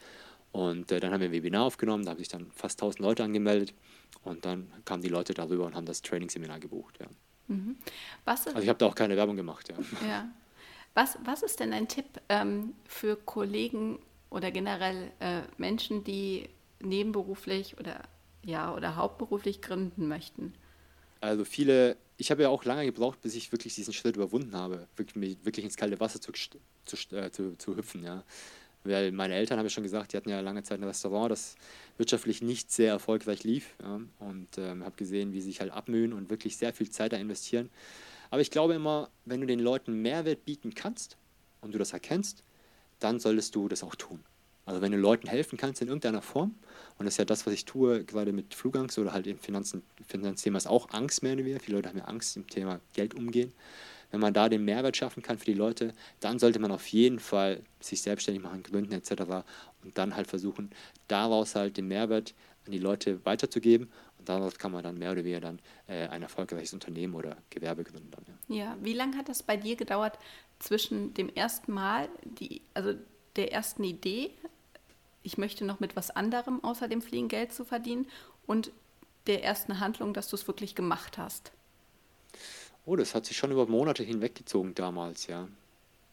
und 0.52 0.92
äh, 0.92 1.00
dann 1.00 1.12
haben 1.12 1.20
wir 1.20 1.28
ein 1.28 1.32
Webinar 1.32 1.64
aufgenommen, 1.64 2.04
da 2.04 2.12
haben 2.12 2.18
sich 2.18 2.28
dann 2.28 2.50
fast 2.54 2.80
1000 2.80 3.00
Leute 3.00 3.24
angemeldet 3.24 3.74
und 4.22 4.44
dann 4.44 4.70
kamen 4.84 5.02
die 5.02 5.08
Leute 5.08 5.34
darüber 5.34 5.64
und 5.64 5.74
haben 5.74 5.86
das 5.86 6.02
Training-Seminar 6.02 6.60
gebucht. 6.60 6.98
Ja. 7.00 7.06
Mhm. 7.48 7.76
also 8.24 8.50
ich 8.60 8.68
habe 8.68 8.78
da 8.78 8.86
auch 8.86 8.94
keine 8.94 9.16
Werbung 9.16 9.36
gemacht. 9.36 9.68
Ja. 9.70 9.76
ja. 10.08 10.28
Was, 10.94 11.18
was 11.24 11.42
ist 11.42 11.60
denn 11.60 11.72
ein 11.72 11.88
Tipp 11.88 12.04
ähm, 12.28 12.74
für 12.86 13.16
Kollegen 13.16 13.98
oder 14.28 14.50
generell 14.50 15.10
äh, 15.20 15.40
Menschen, 15.56 16.04
die 16.04 16.48
nebenberuflich 16.80 17.78
oder, 17.78 18.02
ja, 18.44 18.74
oder 18.74 18.96
hauptberuflich 18.96 19.62
gründen 19.62 20.06
möchten? 20.06 20.54
Also 21.22 21.44
viele, 21.44 21.96
ich 22.18 22.30
habe 22.30 22.42
ja 22.42 22.48
auch 22.50 22.64
lange 22.64 22.84
gebraucht, 22.84 23.22
bis 23.22 23.34
ich 23.34 23.52
wirklich 23.52 23.74
diesen 23.74 23.94
Schritt 23.94 24.16
überwunden 24.16 24.54
habe, 24.54 24.86
wirklich, 24.96 25.38
wirklich 25.44 25.64
ins 25.64 25.76
kalte 25.76 25.98
Wasser 25.98 26.20
zu, 26.20 26.32
zu, 26.32 27.16
äh, 27.16 27.30
zu, 27.30 27.56
zu 27.56 27.76
hüpfen. 27.76 28.04
Ja. 28.04 28.22
Weil 28.84 29.12
meine 29.12 29.34
Eltern 29.34 29.58
haben 29.58 29.66
ja 29.66 29.70
schon 29.70 29.84
gesagt, 29.84 30.12
die 30.12 30.16
hatten 30.16 30.28
ja 30.28 30.40
lange 30.40 30.62
Zeit 30.62 30.80
ein 30.80 30.84
Restaurant, 30.84 31.30
das 31.30 31.56
wirtschaftlich 31.98 32.42
nicht 32.42 32.72
sehr 32.72 32.90
erfolgreich 32.90 33.44
lief. 33.44 33.74
Ja, 33.80 34.00
und 34.18 34.48
ähm, 34.58 34.84
habe 34.84 34.96
gesehen, 34.96 35.32
wie 35.32 35.40
sie 35.40 35.48
sich 35.48 35.60
halt 35.60 35.70
abmühen 35.70 36.12
und 36.12 36.30
wirklich 36.30 36.56
sehr 36.56 36.72
viel 36.72 36.90
Zeit 36.90 37.12
da 37.12 37.16
investieren. 37.16 37.70
Aber 38.30 38.40
ich 38.40 38.50
glaube 38.50 38.74
immer, 38.74 39.10
wenn 39.24 39.40
du 39.40 39.46
den 39.46 39.60
Leuten 39.60 40.02
Mehrwert 40.02 40.44
bieten 40.44 40.74
kannst 40.74 41.16
und 41.60 41.74
du 41.74 41.78
das 41.78 41.92
erkennst, 41.92 42.42
dann 42.98 43.20
solltest 43.20 43.54
du 43.54 43.68
das 43.68 43.82
auch 43.82 43.94
tun. 43.94 44.20
Also 44.64 44.80
wenn 44.80 44.92
du 44.92 44.98
Leuten 44.98 45.26
helfen 45.28 45.58
kannst 45.58 45.82
in 45.82 45.88
irgendeiner 45.88 46.22
Form, 46.22 46.54
und 46.98 47.04
das 47.04 47.14
ist 47.14 47.18
ja 47.18 47.24
das, 47.24 47.46
was 47.46 47.52
ich 47.52 47.64
tue, 47.64 48.04
gerade 48.04 48.32
mit 48.32 48.54
Flugangst 48.54 48.96
oder 48.98 49.12
halt 49.12 49.26
im 49.26 49.38
Finanzthema 49.38 50.56
ist 50.56 50.68
auch 50.68 50.90
Angst 50.90 51.22
mehr 51.22 51.32
oder 51.32 51.44
weniger. 51.44 51.60
Viele 51.60 51.76
Leute 51.76 51.88
haben 51.88 51.98
ja 51.98 52.04
Angst 52.04 52.36
im 52.36 52.46
Thema 52.46 52.80
Geld 52.94 53.14
umgehen 53.14 53.52
wenn 54.12 54.20
man 54.20 54.32
da 54.32 54.48
den 54.48 54.64
Mehrwert 54.64 54.96
schaffen 54.96 55.22
kann 55.22 55.38
für 55.38 55.46
die 55.46 55.54
Leute, 55.54 55.92
dann 56.20 56.38
sollte 56.38 56.60
man 56.60 56.70
auf 56.70 56.86
jeden 56.88 57.18
Fall 57.18 57.62
sich 57.80 58.00
selbstständig 58.02 58.42
machen, 58.42 58.62
gründen 58.62 58.92
etc. 58.92 59.44
und 59.82 59.98
dann 59.98 60.14
halt 60.14 60.28
versuchen, 60.28 60.70
daraus 61.08 61.56
halt 61.56 61.76
den 61.76 61.88
Mehrwert 61.88 62.34
an 62.64 62.72
die 62.72 62.78
Leute 62.78 63.24
weiterzugeben 63.24 63.90
und 64.18 64.28
daraus 64.28 64.56
kann 64.58 64.70
man 64.70 64.84
dann 64.84 64.98
mehr 64.98 65.10
oder 65.10 65.24
weniger 65.24 65.40
dann 65.40 65.58
äh, 65.88 66.06
ein 66.08 66.22
erfolgreiches 66.22 66.72
Unternehmen 66.72 67.14
oder 67.14 67.36
Gewerbe 67.50 67.82
gründen. 67.82 68.10
Dann, 68.12 68.24
ja. 68.56 68.64
ja, 68.64 68.76
wie 68.80 68.92
lange 68.92 69.16
hat 69.16 69.28
das 69.28 69.42
bei 69.42 69.56
dir 69.56 69.74
gedauert 69.74 70.18
zwischen 70.60 71.12
dem 71.14 71.28
ersten 71.28 71.72
Mal, 71.72 72.08
die, 72.22 72.62
also 72.74 72.94
der 73.34 73.52
ersten 73.52 73.82
Idee, 73.82 74.30
ich 75.24 75.38
möchte 75.38 75.64
noch 75.64 75.80
mit 75.80 75.96
was 75.96 76.10
anderem 76.10 76.62
außer 76.62 76.86
dem 76.86 77.02
Fliegen 77.02 77.28
Geld 77.28 77.52
zu 77.52 77.64
verdienen 77.64 78.06
und 78.46 78.70
der 79.26 79.42
ersten 79.42 79.80
Handlung, 79.80 80.14
dass 80.14 80.28
du 80.28 80.36
es 80.36 80.46
wirklich 80.46 80.74
gemacht 80.74 81.16
hast? 81.16 81.52
Oh, 82.84 82.96
das 82.96 83.14
hat 83.14 83.26
sich 83.26 83.36
schon 83.36 83.52
über 83.52 83.66
Monate 83.66 84.02
hinweggezogen 84.02 84.74
damals, 84.74 85.26
ja. 85.26 85.48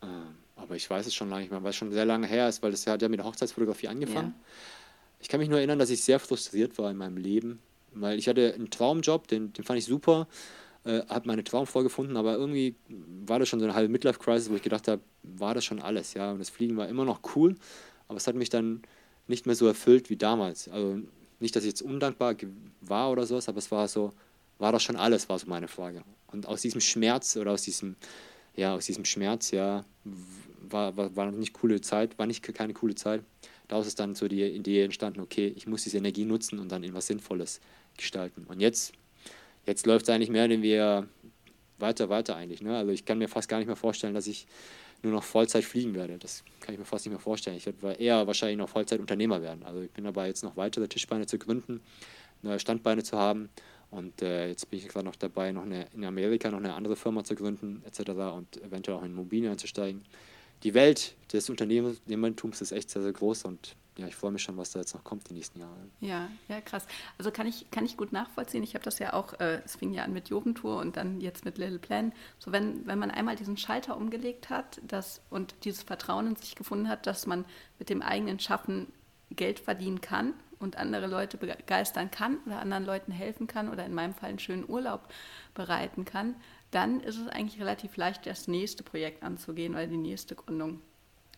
Ähm, 0.02 0.36
aber 0.56 0.76
ich 0.76 0.90
weiß 0.90 1.08
es 1.08 1.16
schon 1.16 1.30
lange 1.30 1.42
nicht 1.42 1.52
mehr, 1.52 1.64
weil 1.64 1.72
es 1.72 1.76
schon 1.76 1.92
sehr 1.92 2.06
lange 2.06 2.28
her 2.28 2.48
ist, 2.48 2.62
weil 2.62 2.72
das 2.72 2.86
hat 2.86 3.02
ja 3.02 3.10
mit 3.10 3.20
der 3.20 3.26
Hochzeitsfotografie 3.26 3.88
angefangen. 3.88 4.36
Ja. 4.38 4.46
Ich 5.22 5.28
kann 5.30 5.40
mich 5.40 5.50
nur 5.50 5.58
erinnern, 5.58 5.80
dass 5.80 5.90
ich 5.90 6.04
sehr 6.04 6.20
frustriert 6.20 6.78
war 6.78 6.92
in 6.92 6.98
meinem 6.98 7.18
Leben, 7.18 7.60
weil 7.94 8.18
ich 8.20 8.28
hatte 8.28 8.54
einen 8.54 8.70
Traumjob, 8.70 9.28
den, 9.28 9.52
den 9.54 9.64
fand 9.64 9.80
ich 9.80 9.86
super, 9.86 10.28
äh, 10.86 11.02
habe 11.08 11.28
meine 11.28 11.44
Traumfrau 11.44 11.84
gefunden, 11.84 12.16
aber 12.18 12.36
irgendwie 12.36 12.76
war 13.26 13.40
das 13.40 13.50
schon 13.50 13.60
so 13.60 13.66
eine 13.66 13.74
halbe 13.74 13.92
Midlife-Crisis, 13.92 14.50
wo 14.50 14.56
ich 14.56 14.62
gedacht 14.62 14.88
habe, 14.88 15.02
war 15.24 15.54
das 15.54 15.66
schon 15.66 15.82
alles, 15.82 16.14
ja. 16.14 16.32
Und 16.32 16.40
das 16.40 16.50
Fliegen 16.50 16.78
war 16.78 16.88
immer 16.88 17.06
noch 17.06 17.22
cool, 17.36 17.56
aber 18.08 18.18
es 18.18 18.28
hat 18.28 18.36
mich 18.36 18.50
dann 18.50 18.82
nicht 19.28 19.46
mehr 19.46 19.56
so 19.56 19.68
erfüllt 19.68 20.10
wie 20.10 20.18
damals. 20.18 20.70
Also 20.70 21.00
nicht, 21.40 21.56
dass 21.56 21.64
ich 21.64 21.70
jetzt 21.70 21.82
undankbar 21.82 22.36
war 22.82 23.12
oder 23.12 23.26
sowas, 23.26 23.50
aber 23.50 23.60
es 23.60 23.72
war 23.72 23.88
so, 23.88 24.14
war 24.60 24.72
das 24.72 24.84
schon 24.84 24.98
alles, 24.98 25.30
war 25.30 25.40
so 25.40 25.48
meine 25.48 25.68
Frage. 25.68 26.04
Und 26.28 26.46
aus 26.46 26.62
diesem 26.62 26.82
Schmerz 26.82 27.36
oder 27.38 27.52
aus 27.52 27.64
diesem, 27.64 27.96
ja, 28.56 28.76
aus 28.76 28.86
diesem 28.86 29.06
Schmerz, 29.06 29.52
ja, 29.52 29.86
war, 30.62 30.96
war, 30.96 31.16
war 31.16 31.32
nicht 31.32 31.54
coole 31.54 31.82
Zeit, 31.82 32.20
war 32.20 32.28
nicht 32.28 32.44
keine 32.44 32.74
coole 32.74 32.94
Zeit. 32.94 33.24
Daraus 33.68 33.88
ist 33.88 34.00
dann 34.00 34.16
so 34.16 34.28
die 34.28 34.44
Idee 34.44 34.84
entstanden, 34.84 35.22
okay, 35.22 35.52
ich 35.56 35.66
muss 35.66 35.84
diese 35.84 35.98
Energie 35.98 36.26
nutzen 36.26 36.60
und 36.60 36.72
dann 36.72 36.84
in 36.84 36.94
was 36.94 37.08
Sinnvolles 37.08 37.62
gestalten. 37.98 38.46
Und 38.48 38.60
jetzt, 38.60 38.94
jetzt 39.66 39.86
läuft 39.86 40.04
es 40.04 40.10
eigentlich 40.10 40.30
mehr 40.30 40.48
denn 40.48 40.62
wir 40.62 41.08
weiter, 41.78 42.10
weiter 42.10 42.36
eigentlich. 42.36 42.62
Ne? 42.62 42.76
Also 42.76 42.92
ich 42.92 43.06
kann 43.06 43.18
mir 43.18 43.30
fast 43.30 43.48
gar 43.48 43.58
nicht 43.58 43.68
mehr 43.68 43.76
vorstellen, 43.76 44.14
dass 44.14 44.28
ich 44.28 44.48
nur 45.02 45.14
noch 45.14 45.24
Vollzeit 45.24 45.64
fliegen 45.64 45.96
werde. 45.96 46.18
Das 46.18 46.44
kann 46.60 46.74
ich 46.74 46.80
mir 46.80 46.86
fast 46.86 47.06
nicht 47.06 47.12
mehr 47.12 47.20
vorstellen. 47.20 47.56
Ich 47.56 47.66
werde 47.66 47.94
eher 48.02 48.28
wahrscheinlich 48.28 48.58
noch 48.58 48.70
Vollzeitunternehmer 48.70 49.42
werden. 49.42 49.64
Also 49.64 49.82
ich 49.82 49.92
bin 49.92 50.04
dabei, 50.04 50.28
jetzt 50.28 50.44
noch 50.44 50.58
weitere 50.58 50.88
Tischbeine 50.88 51.26
zu 51.26 51.38
gründen, 51.38 51.80
neue 52.42 52.60
Standbeine 52.60 53.04
zu 53.04 53.18
haben 53.18 53.50
und 53.92 54.22
äh, 54.22 54.48
jetzt 54.50 54.70
bin 54.70 54.80
ich 54.80 54.88
gerade 54.88 55.06
noch 55.06 55.16
dabei, 55.16 55.52
noch 55.52 55.64
eine, 55.64 55.88
in 55.94 56.06
Amerika 56.06 56.50
noch 56.52 56.60
eine 56.60 56.74
andere 56.74 56.96
Firma 56.96 57.24
zu 57.24 57.36
gründen, 57.36 57.82
etc. 57.86 58.12
und 58.36 58.62
eventuell 58.62 58.98
auch 58.98 59.04
in 59.04 59.12
Immobilien 59.12 59.52
einzusteigen. 59.52 60.04
Die 60.64 60.74
Welt 60.74 61.16
des 61.32 61.50
Unternehmertums 61.50 62.62
ist 62.62 62.72
echt 62.72 62.90
sehr, 62.90 63.02
sehr 63.02 63.14
groß 63.14 63.46
und 63.46 63.76
ja, 63.98 64.08
ich 64.08 64.16
freue 64.16 64.32
mich 64.32 64.44
schon, 64.44 64.56
was 64.58 64.72
da 64.72 64.80
jetzt 64.80 64.94
noch 64.94 65.04
kommt 65.04 65.30
die 65.30 65.34
nächsten 65.34 65.60
Jahre. 65.60 65.76
Ja, 66.00 66.30
ja, 66.48 66.62
krass. 66.62 66.86
Also 67.18 67.32
kann 67.32 67.48
ich, 67.48 67.70
kann 67.70 67.86
ich 67.86 67.98
gut 67.98 68.14
nachvollziehen. 68.14 68.64
Ich 68.64 68.74
habe 68.74 68.84
das 68.84 69.00
ja 69.00 69.14
auch, 69.14 69.34
äh, 69.42 69.62
es 69.66 69.76
fing 69.76 69.94
ja 69.94 70.04
an 70.04 70.14
mit 70.14 70.30
Jugendtour 70.30 70.78
und 70.78 70.96
dann 70.96 71.20
jetzt 71.20 71.44
mit 71.44 71.58
Little 71.58 71.80
Plan. 71.80 72.14
So, 72.38 72.54
wenn, 72.54 72.88
wenn 72.88 72.98
man 72.98 73.12
einmal 73.12 73.36
diesen 73.36 73.58
Schalter 73.58 73.98
umgelegt 73.98 74.50
hat 74.50 74.80
das, 74.88 75.22
und 75.30 75.54
dieses 75.66 75.84
Vertrauen 75.84 76.28
in 76.28 76.36
sich 76.38 76.56
gefunden 76.56 76.88
hat, 76.88 77.08
dass 77.08 77.28
man 77.28 77.44
mit 77.78 77.90
dem 77.90 78.02
eigenen 78.02 78.40
Schaffen 78.40 78.88
Geld 79.32 79.60
verdienen 79.60 80.00
kann 80.00 80.34
und 80.60 80.78
andere 80.78 81.08
Leute 81.08 81.38
begeistern 81.38 82.12
kann 82.12 82.38
oder 82.46 82.60
anderen 82.60 82.86
Leuten 82.86 83.12
helfen 83.12 83.48
kann 83.48 83.70
oder 83.70 83.86
in 83.86 83.94
meinem 83.94 84.14
Fall 84.14 84.30
einen 84.30 84.40
schönen 84.40 84.68
Urlaub 84.68 85.08
bereiten 85.54 86.06
kann, 86.06 86.36
dann 86.72 87.00
ist 87.00 87.18
es 87.18 87.28
eigentlich 87.28 87.60
relativ 87.60 87.98
leicht, 87.98 88.26
das 88.26 88.48
nächste 88.48 88.84
Projekt 88.84 89.24
anzugehen 89.24 89.74
oder 89.74 89.88
die 89.88 89.98
nächste 89.98 90.36
Gründung. 90.36 90.82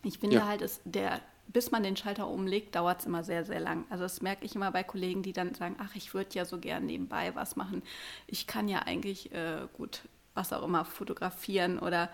Ich 0.04 0.20
finde 0.20 0.38
ja. 0.38 0.48
halt, 0.48 0.62
es, 0.62 0.82
der, 0.84 1.22
bis 1.48 1.72
man 1.72 1.84
den 1.84 1.96
Schalter 1.96 2.28
umlegt, 2.28 2.76
dauert 2.76 3.02
es 3.02 3.06
immer 3.06 3.24
sehr, 3.24 3.46
sehr 3.46 3.60
lang. 3.60 3.86
Also 3.90 4.04
das 4.04 4.22
merke 4.22 4.46
ich 4.46 4.56
immer 4.56 4.72
bei 4.72 4.84
Kollegen, 4.84 5.22
die 5.22 5.34
dann 5.34 5.54
sagen, 5.54 5.76
ach, 5.80 5.96
ich 5.96 6.14
würde 6.14 6.32
ja 6.34 6.46
so 6.46 6.58
gern 6.58 6.86
nebenbei 6.86 7.36
was 7.36 7.56
machen. 7.56 7.84
Ich 8.28 8.48
kann 8.48 8.68
ja 8.68 8.80
eigentlich 8.80 9.32
äh, 9.34 9.68
gut, 9.74 10.02
was 10.34 10.52
auch 10.52 10.64
immer, 10.64 10.86
fotografieren 10.86 11.78
oder 11.78 12.10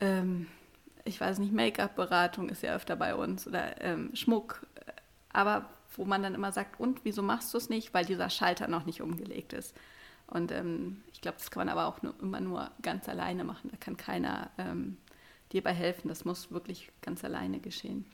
ähm, 0.00 0.46
ich 1.04 1.20
weiß 1.20 1.38
nicht, 1.38 1.52
Make-up-Beratung 1.52 2.50
ist 2.50 2.62
ja 2.62 2.74
öfter 2.74 2.94
bei 2.94 3.14
uns 3.14 3.46
oder 3.46 3.80
ähm, 3.82 4.10
Schmuck. 4.14 4.66
Aber 5.32 5.68
wo 5.98 6.04
man 6.04 6.22
dann 6.22 6.34
immer 6.34 6.52
sagt, 6.52 6.80
und 6.80 7.00
wieso 7.04 7.22
machst 7.22 7.52
du 7.52 7.58
es 7.58 7.68
nicht? 7.68 7.92
Weil 7.92 8.06
dieser 8.06 8.30
Schalter 8.30 8.68
noch 8.68 8.86
nicht 8.86 9.02
umgelegt 9.02 9.52
ist. 9.52 9.74
Und 10.28 10.52
ähm, 10.52 11.02
ich 11.12 11.20
glaube, 11.20 11.38
das 11.38 11.50
kann 11.50 11.66
man 11.66 11.68
aber 11.68 11.86
auch 11.86 12.02
nur, 12.02 12.14
immer 12.20 12.40
nur 12.40 12.70
ganz 12.82 13.08
alleine 13.08 13.44
machen. 13.44 13.68
Da 13.70 13.76
kann 13.76 13.96
keiner 13.96 14.50
ähm, 14.58 14.96
dir 15.52 15.62
bei 15.62 15.72
helfen. 15.72 16.08
Das 16.08 16.24
muss 16.24 16.50
wirklich 16.50 16.90
ganz 17.02 17.24
alleine 17.24 17.58
geschehen. 17.58 18.04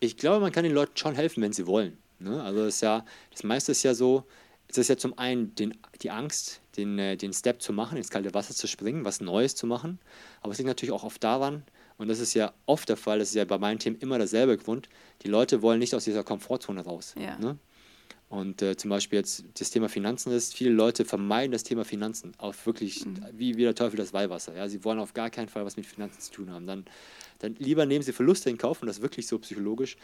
Ich 0.00 0.16
glaube, 0.16 0.40
man 0.40 0.52
kann 0.52 0.62
den 0.62 0.72
Leuten 0.74 0.96
schon 0.96 1.14
helfen, 1.14 1.42
wenn 1.42 1.52
sie 1.52 1.66
wollen. 1.66 1.98
Ne? 2.20 2.42
Also 2.42 2.64
das, 2.64 2.80
ja, 2.80 3.04
das 3.32 3.42
meiste 3.42 3.72
ist 3.72 3.82
ja 3.82 3.94
so, 3.94 4.24
es 4.68 4.78
ist 4.78 4.88
ja 4.88 4.96
zum 4.96 5.18
einen 5.18 5.54
den, 5.54 5.76
die 6.02 6.10
Angst, 6.10 6.60
den, 6.76 6.98
äh, 6.98 7.16
den 7.16 7.32
Step 7.32 7.60
zu 7.60 7.72
machen, 7.72 7.96
ins 7.96 8.10
kalte 8.10 8.32
Wasser 8.34 8.54
zu 8.54 8.68
springen, 8.68 9.04
was 9.04 9.20
Neues 9.20 9.56
zu 9.56 9.66
machen. 9.66 9.98
Aber 10.42 10.52
es 10.52 10.58
liegt 10.58 10.68
natürlich 10.68 10.92
auch 10.92 11.04
oft 11.04 11.24
daran, 11.24 11.64
und 11.98 12.08
das 12.08 12.20
ist 12.20 12.32
ja 12.34 12.54
oft 12.64 12.88
der 12.88 12.96
Fall, 12.96 13.18
das 13.18 13.30
ist 13.30 13.34
ja 13.34 13.44
bei 13.44 13.58
meinen 13.58 13.78
Themen 13.78 13.96
immer 13.98 14.18
derselbe 14.18 14.56
Grund, 14.56 14.88
die 15.22 15.28
Leute 15.28 15.62
wollen 15.62 15.80
nicht 15.80 15.94
aus 15.94 16.04
dieser 16.04 16.24
Komfortzone 16.24 16.80
raus. 16.80 17.14
Ja. 17.18 17.38
Ne? 17.38 17.58
Und 18.28 18.60
äh, 18.60 18.76
zum 18.76 18.90
Beispiel 18.90 19.18
jetzt 19.18 19.44
das 19.58 19.70
Thema 19.70 19.88
Finanzen 19.88 20.32
ist, 20.32 20.54
viele 20.54 20.70
Leute 20.70 21.04
vermeiden 21.04 21.50
das 21.50 21.62
Thema 21.62 21.84
Finanzen 21.84 22.34
auf 22.36 22.66
wirklich, 22.66 23.04
mhm. 23.06 23.24
wie, 23.32 23.56
wie 23.56 23.62
der 23.62 23.74
Teufel 23.74 23.96
das 23.96 24.12
Weihwasser. 24.12 24.54
Ja? 24.54 24.68
Sie 24.68 24.84
wollen 24.84 24.98
auf 24.98 25.14
gar 25.14 25.30
keinen 25.30 25.48
Fall 25.48 25.64
was 25.64 25.76
mit 25.76 25.86
Finanzen 25.86 26.20
zu 26.20 26.30
tun 26.30 26.50
haben. 26.50 26.66
Dann, 26.66 26.84
dann 27.38 27.54
lieber 27.58 27.86
nehmen 27.86 28.02
sie 28.02 28.12
Verluste 28.12 28.50
in 28.50 28.58
Kauf, 28.58 28.82
und 28.82 28.86
das 28.86 29.00
wirklich 29.00 29.26
so 29.26 29.38
psychologisch, 29.38 29.96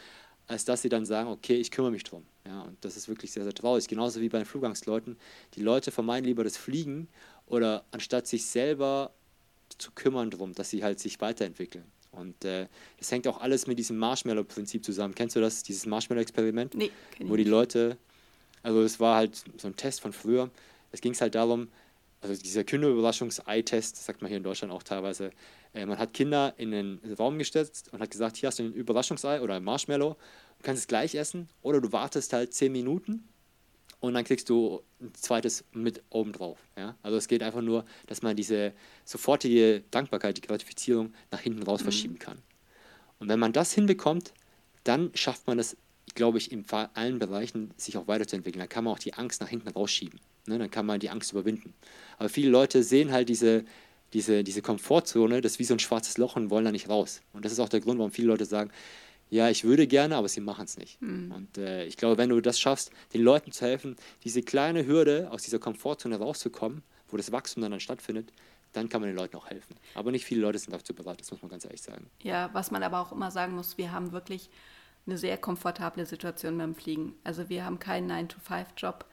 als 0.47 0.65
dass 0.65 0.81
sie 0.81 0.89
dann 0.89 1.05
sagen, 1.05 1.29
okay, 1.29 1.55
ich 1.55 1.69
kümmere 1.69 1.91
mich 1.91 2.03
drum. 2.03 2.23
Ja? 2.47 2.63
Und 2.63 2.83
das 2.83 2.97
ist 2.97 3.07
wirklich 3.07 3.31
sehr, 3.31 3.43
sehr 3.43 3.53
traurig. 3.53 3.87
Genauso 3.87 4.19
wie 4.21 4.29
bei 4.29 4.39
den 4.39 4.45
Flugangstleuten. 4.45 5.17
Die 5.53 5.61
Leute 5.61 5.91
vermeiden 5.91 6.25
lieber 6.25 6.43
das 6.43 6.57
Fliegen 6.57 7.07
oder 7.45 7.85
anstatt 7.91 8.25
sich 8.25 8.47
selber 8.47 9.13
zu 9.77 9.91
kümmern 9.91 10.29
drum, 10.29 10.53
dass 10.53 10.69
sie 10.69 10.83
halt 10.83 10.99
sich 10.99 11.21
weiterentwickeln. 11.21 11.85
Und 12.11 12.45
äh, 12.45 12.67
das 12.97 13.11
hängt 13.11 13.27
auch 13.27 13.41
alles 13.41 13.67
mit 13.67 13.77
diesem 13.77 13.97
Marshmallow-Prinzip 13.97 14.85
zusammen. 14.85 15.15
Kennst 15.15 15.35
du 15.35 15.41
das, 15.41 15.63
dieses 15.63 15.85
Marshmallow-Experiment? 15.85 16.73
Nee, 16.75 16.91
Wo 17.19 17.35
die 17.35 17.43
Leute, 17.43 17.97
also 18.63 18.81
es 18.83 18.99
war 18.99 19.17
halt 19.17 19.43
so 19.57 19.67
ein 19.67 19.75
Test 19.75 20.01
von 20.01 20.13
früher. 20.13 20.49
Es 20.91 21.01
ging 21.01 21.13
halt 21.13 21.35
darum, 21.35 21.67
also 22.21 22.41
dieser 22.41 22.63
Kinderüberraschungsei-Test, 22.63 23.97
sagt 24.03 24.21
man 24.21 24.29
hier 24.29 24.37
in 24.37 24.43
Deutschland 24.43 24.71
auch 24.73 24.83
teilweise, 24.83 25.31
äh, 25.73 25.85
man 25.85 25.97
hat 25.97 26.13
Kinder 26.13 26.53
in 26.57 26.73
einen 26.73 27.15
Raum 27.17 27.37
gesetzt 27.37 27.89
und 27.91 27.99
hat 27.99 28.11
gesagt, 28.11 28.37
hier 28.37 28.47
hast 28.47 28.59
du 28.59 28.63
ein 28.63 28.73
Überraschungsei 28.73 29.41
oder 29.41 29.55
ein 29.55 29.63
Marshmallow, 29.63 30.13
du 30.13 30.63
kannst 30.63 30.81
es 30.81 30.87
gleich 30.87 31.15
essen 31.15 31.49
oder 31.61 31.81
du 31.81 31.91
wartest 31.91 32.31
halt 32.33 32.53
10 32.53 32.71
Minuten 32.71 33.27
und 34.05 34.13
dann 34.13 34.23
kriegst 34.23 34.49
du 34.49 34.81
ein 35.01 35.13
zweites 35.13 35.63
mit 35.73 36.01
oben 36.09 36.31
drauf. 36.31 36.59
Ja? 36.77 36.95
Also 37.01 37.17
es 37.17 37.27
geht 37.27 37.43
einfach 37.43 37.61
nur, 37.61 37.85
dass 38.07 38.21
man 38.21 38.35
diese 38.35 38.73
sofortige 39.03 39.83
Dankbarkeit, 39.91 40.37
die 40.37 40.41
Gratifizierung 40.41 41.13
nach 41.31 41.39
hinten 41.39 41.63
raus 41.63 41.81
mhm. 41.81 41.85
verschieben 41.85 42.19
kann. 42.19 42.37
Und 43.19 43.29
wenn 43.29 43.39
man 43.39 43.53
das 43.53 43.73
hinbekommt, 43.73 44.33
dann 44.83 45.11
schafft 45.13 45.47
man 45.47 45.59
es, 45.59 45.77
glaube 46.13 46.37
ich, 46.37 46.51
in 46.51 46.65
allen 46.93 47.19
Bereichen 47.19 47.71
sich 47.77 47.97
auch 47.97 48.07
weiterzuentwickeln. 48.07 48.59
Dann 48.59 48.69
kann 48.69 48.83
man 48.83 48.93
auch 48.93 48.99
die 48.99 49.13
Angst 49.13 49.41
nach 49.41 49.49
hinten 49.49 49.69
rausschieben. 49.69 50.19
Ne? 50.45 50.59
Dann 50.59 50.71
kann 50.71 50.85
man 50.85 50.99
die 50.99 51.09
Angst 51.09 51.31
überwinden. 51.31 51.73
Aber 52.17 52.29
viele 52.29 52.49
Leute 52.49 52.83
sehen 52.83 53.11
halt 53.11 53.29
diese, 53.29 53.65
diese, 54.13 54.43
diese 54.43 54.61
Komfortzone, 54.61 55.41
das 55.41 55.53
ist 55.53 55.59
wie 55.59 55.63
so 55.63 55.73
ein 55.73 55.79
schwarzes 55.79 56.17
Loch 56.17 56.35
und 56.35 56.49
wollen 56.49 56.65
da 56.65 56.71
nicht 56.71 56.89
raus. 56.89 57.21
Und 57.33 57.45
das 57.45 57.51
ist 57.51 57.59
auch 57.59 57.69
der 57.69 57.81
Grund, 57.81 57.97
warum 57.97 58.11
viele 58.11 58.27
Leute 58.27 58.45
sagen, 58.45 58.71
ja, 59.29 59.49
ich 59.49 59.63
würde 59.63 59.87
gerne, 59.87 60.15
aber 60.15 60.27
sie 60.27 60.41
machen 60.41 60.65
es 60.65 60.77
nicht. 60.77 61.01
Mhm. 61.01 61.31
Und 61.31 61.57
äh, 61.57 61.85
ich 61.85 61.97
glaube, 61.97 62.17
wenn 62.17 62.29
du 62.29 62.39
das 62.41 62.59
schaffst, 62.59 62.91
den 63.13 63.21
Leuten 63.21 63.51
zu 63.51 63.65
helfen, 63.65 63.95
diese 64.23 64.41
kleine 64.41 64.85
Hürde 64.85 65.29
aus 65.31 65.43
dieser 65.43 65.59
Komfortzone 65.59 66.17
rauszukommen, 66.17 66.83
wo 67.07 67.17
das 67.17 67.31
Wachstum 67.31 67.61
dann, 67.61 67.71
dann 67.71 67.79
stattfindet, 67.79 68.31
dann 68.73 68.89
kann 68.89 69.01
man 69.01 69.09
den 69.09 69.17
Leuten 69.17 69.37
auch 69.37 69.49
helfen. 69.49 69.75
Aber 69.93 70.11
nicht 70.11 70.25
viele 70.25 70.41
Leute 70.41 70.59
sind 70.59 70.73
dazu 70.73 70.93
bereit, 70.93 71.19
das 71.19 71.31
muss 71.31 71.41
man 71.41 71.49
ganz 71.49 71.65
ehrlich 71.65 71.81
sagen. 71.81 72.09
Ja, 72.21 72.49
was 72.53 72.71
man 72.71 72.83
aber 72.83 72.99
auch 72.99 73.11
immer 73.11 73.31
sagen 73.31 73.55
muss, 73.55 73.77
wir 73.77 73.91
haben 73.91 74.11
wirklich 74.11 74.49
eine 75.07 75.17
sehr 75.17 75.37
komfortable 75.37 76.05
Situation 76.05 76.57
beim 76.57 76.75
Fliegen. 76.75 77.13
Also 77.23 77.49
wir 77.49 77.63
haben 77.63 77.79
keinen 77.79 78.11
9-to-5-Job. 78.11 79.05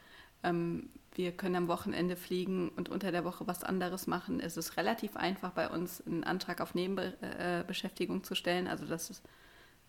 Ähm, 0.42 0.88
wir 1.14 1.32
können 1.32 1.56
am 1.56 1.68
Wochenende 1.68 2.16
fliegen 2.16 2.70
und 2.70 2.88
unter 2.88 3.12
der 3.12 3.24
Woche 3.24 3.46
was 3.46 3.62
anderes 3.62 4.06
machen. 4.06 4.40
Es 4.40 4.56
ist 4.56 4.76
relativ 4.76 5.16
einfach 5.16 5.50
bei 5.50 5.68
uns, 5.68 6.04
einen 6.06 6.24
Antrag 6.24 6.60
auf 6.60 6.74
Nebenbeschäftigung 6.74 8.18
äh, 8.18 8.22
zu 8.22 8.34
stellen. 8.34 8.66
Also 8.66 8.86
das 8.86 9.10
ist 9.10 9.22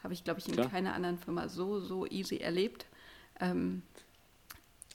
habe 0.04 0.14
ich, 0.14 0.24
glaube 0.24 0.40
ich, 0.40 0.48
in 0.48 0.54
Klar. 0.54 0.70
keiner 0.70 0.94
anderen 0.94 1.18
Firma 1.18 1.48
so, 1.48 1.80
so 1.80 2.06
easy 2.06 2.38
erlebt. 2.38 2.86
Ähm, 3.40 3.82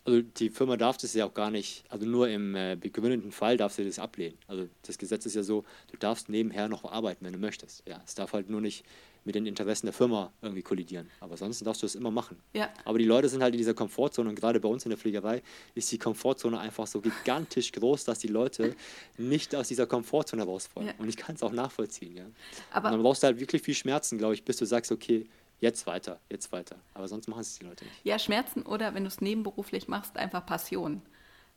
also 0.09 0.23
die 0.23 0.49
Firma 0.51 0.77
darf 0.77 0.97
das 0.97 1.12
ja 1.14 1.27
auch 1.27 1.35
gar 1.35 1.51
nicht, 1.51 1.85
also 1.88 2.07
nur 2.07 2.29
im 2.29 2.55
äh, 2.55 2.77
begründeten 2.81 3.31
Fall 3.31 3.57
darf 3.57 3.75
sie 3.75 3.85
das 3.85 3.99
ablehnen. 3.99 4.38
Also 4.47 4.68
das 4.83 4.97
Gesetz 4.97 5.27
ist 5.27 5.35
ja 5.35 5.42
so, 5.42 5.64
du 5.90 5.99
darfst 5.99 6.29
nebenher 6.29 6.68
noch 6.68 6.85
arbeiten, 6.90 7.25
wenn 7.25 7.35
du 7.35 7.38
möchtest. 7.38 7.83
Ja, 7.87 8.01
es 8.07 8.14
darf 8.14 8.33
halt 8.33 8.49
nur 8.49 8.61
nicht 8.61 8.85
mit 9.25 9.35
den 9.35 9.44
Interessen 9.44 9.87
der 9.87 9.92
Firma 9.92 10.33
irgendwie 10.40 10.62
kollidieren. 10.62 11.11
Aber 11.21 11.37
sonst 11.37 11.61
darfst 11.66 11.83
du 11.83 11.87
das 11.87 11.94
immer 11.94 12.11
machen. 12.11 12.38
Ja. 12.55 12.71
Aber 12.87 12.99
die 12.99 13.05
Leute 13.05 13.29
sind 13.29 13.42
halt 13.42 13.53
in 13.53 13.59
dieser 13.59 13.75
Komfortzone 13.75 14.31
und 14.31 14.37
gerade 14.37 14.59
bei 14.59 14.68
uns 14.68 14.87
in 14.87 14.88
der 14.88 14.97
Fliegerei 14.97 15.42
ist 15.75 15.92
die 15.92 15.99
Komfortzone 15.99 16.59
einfach 16.59 16.87
so 16.87 17.03
gigantisch 17.03 17.71
groß, 17.73 18.05
dass 18.05 18.21
die 18.21 18.29
Leute 18.29 18.75
nicht 19.18 19.55
aus 19.55 19.68
dieser 19.68 19.87
Komfortzone 19.87 20.44
raus 20.44 20.71
wollen. 20.75 20.87
Ja. 20.87 20.94
Und 20.97 21.11
ich 21.11 21.18
kann 21.18 21.35
es 21.35 21.42
auch 21.42 21.53
nachvollziehen. 21.53 22.16
Ja. 22.16 22.25
Aber 22.71 22.88
und 22.88 22.94
dann 22.94 23.03
brauchst 23.03 23.23
du 23.23 23.27
halt 23.27 23.38
wirklich 23.38 23.61
viel 23.61 23.75
Schmerzen, 23.75 24.16
glaube 24.16 24.33
ich, 24.33 24.44
bis 24.44 24.57
du 24.57 24.64
sagst, 24.64 24.90
okay, 24.90 25.27
jetzt 25.61 25.87
weiter, 25.87 26.21
jetzt 26.31 26.53
weiter. 26.53 26.77
Aber 26.94 27.09
sonst 27.09 27.29
machen 27.29 27.40
es 27.40 27.59
die 27.59 27.64
Leute 27.64 27.85
nicht. 27.85 27.97
Ja, 28.05 28.18
Schmerzen 28.18 28.62
oder 28.62 28.94
wenn 28.94 29.05
du 29.05 29.09
es 29.09 29.21
nebenberuflich 29.21 29.88
machst, 29.88 30.16
einfach 30.16 30.44
Passion. 30.44 31.03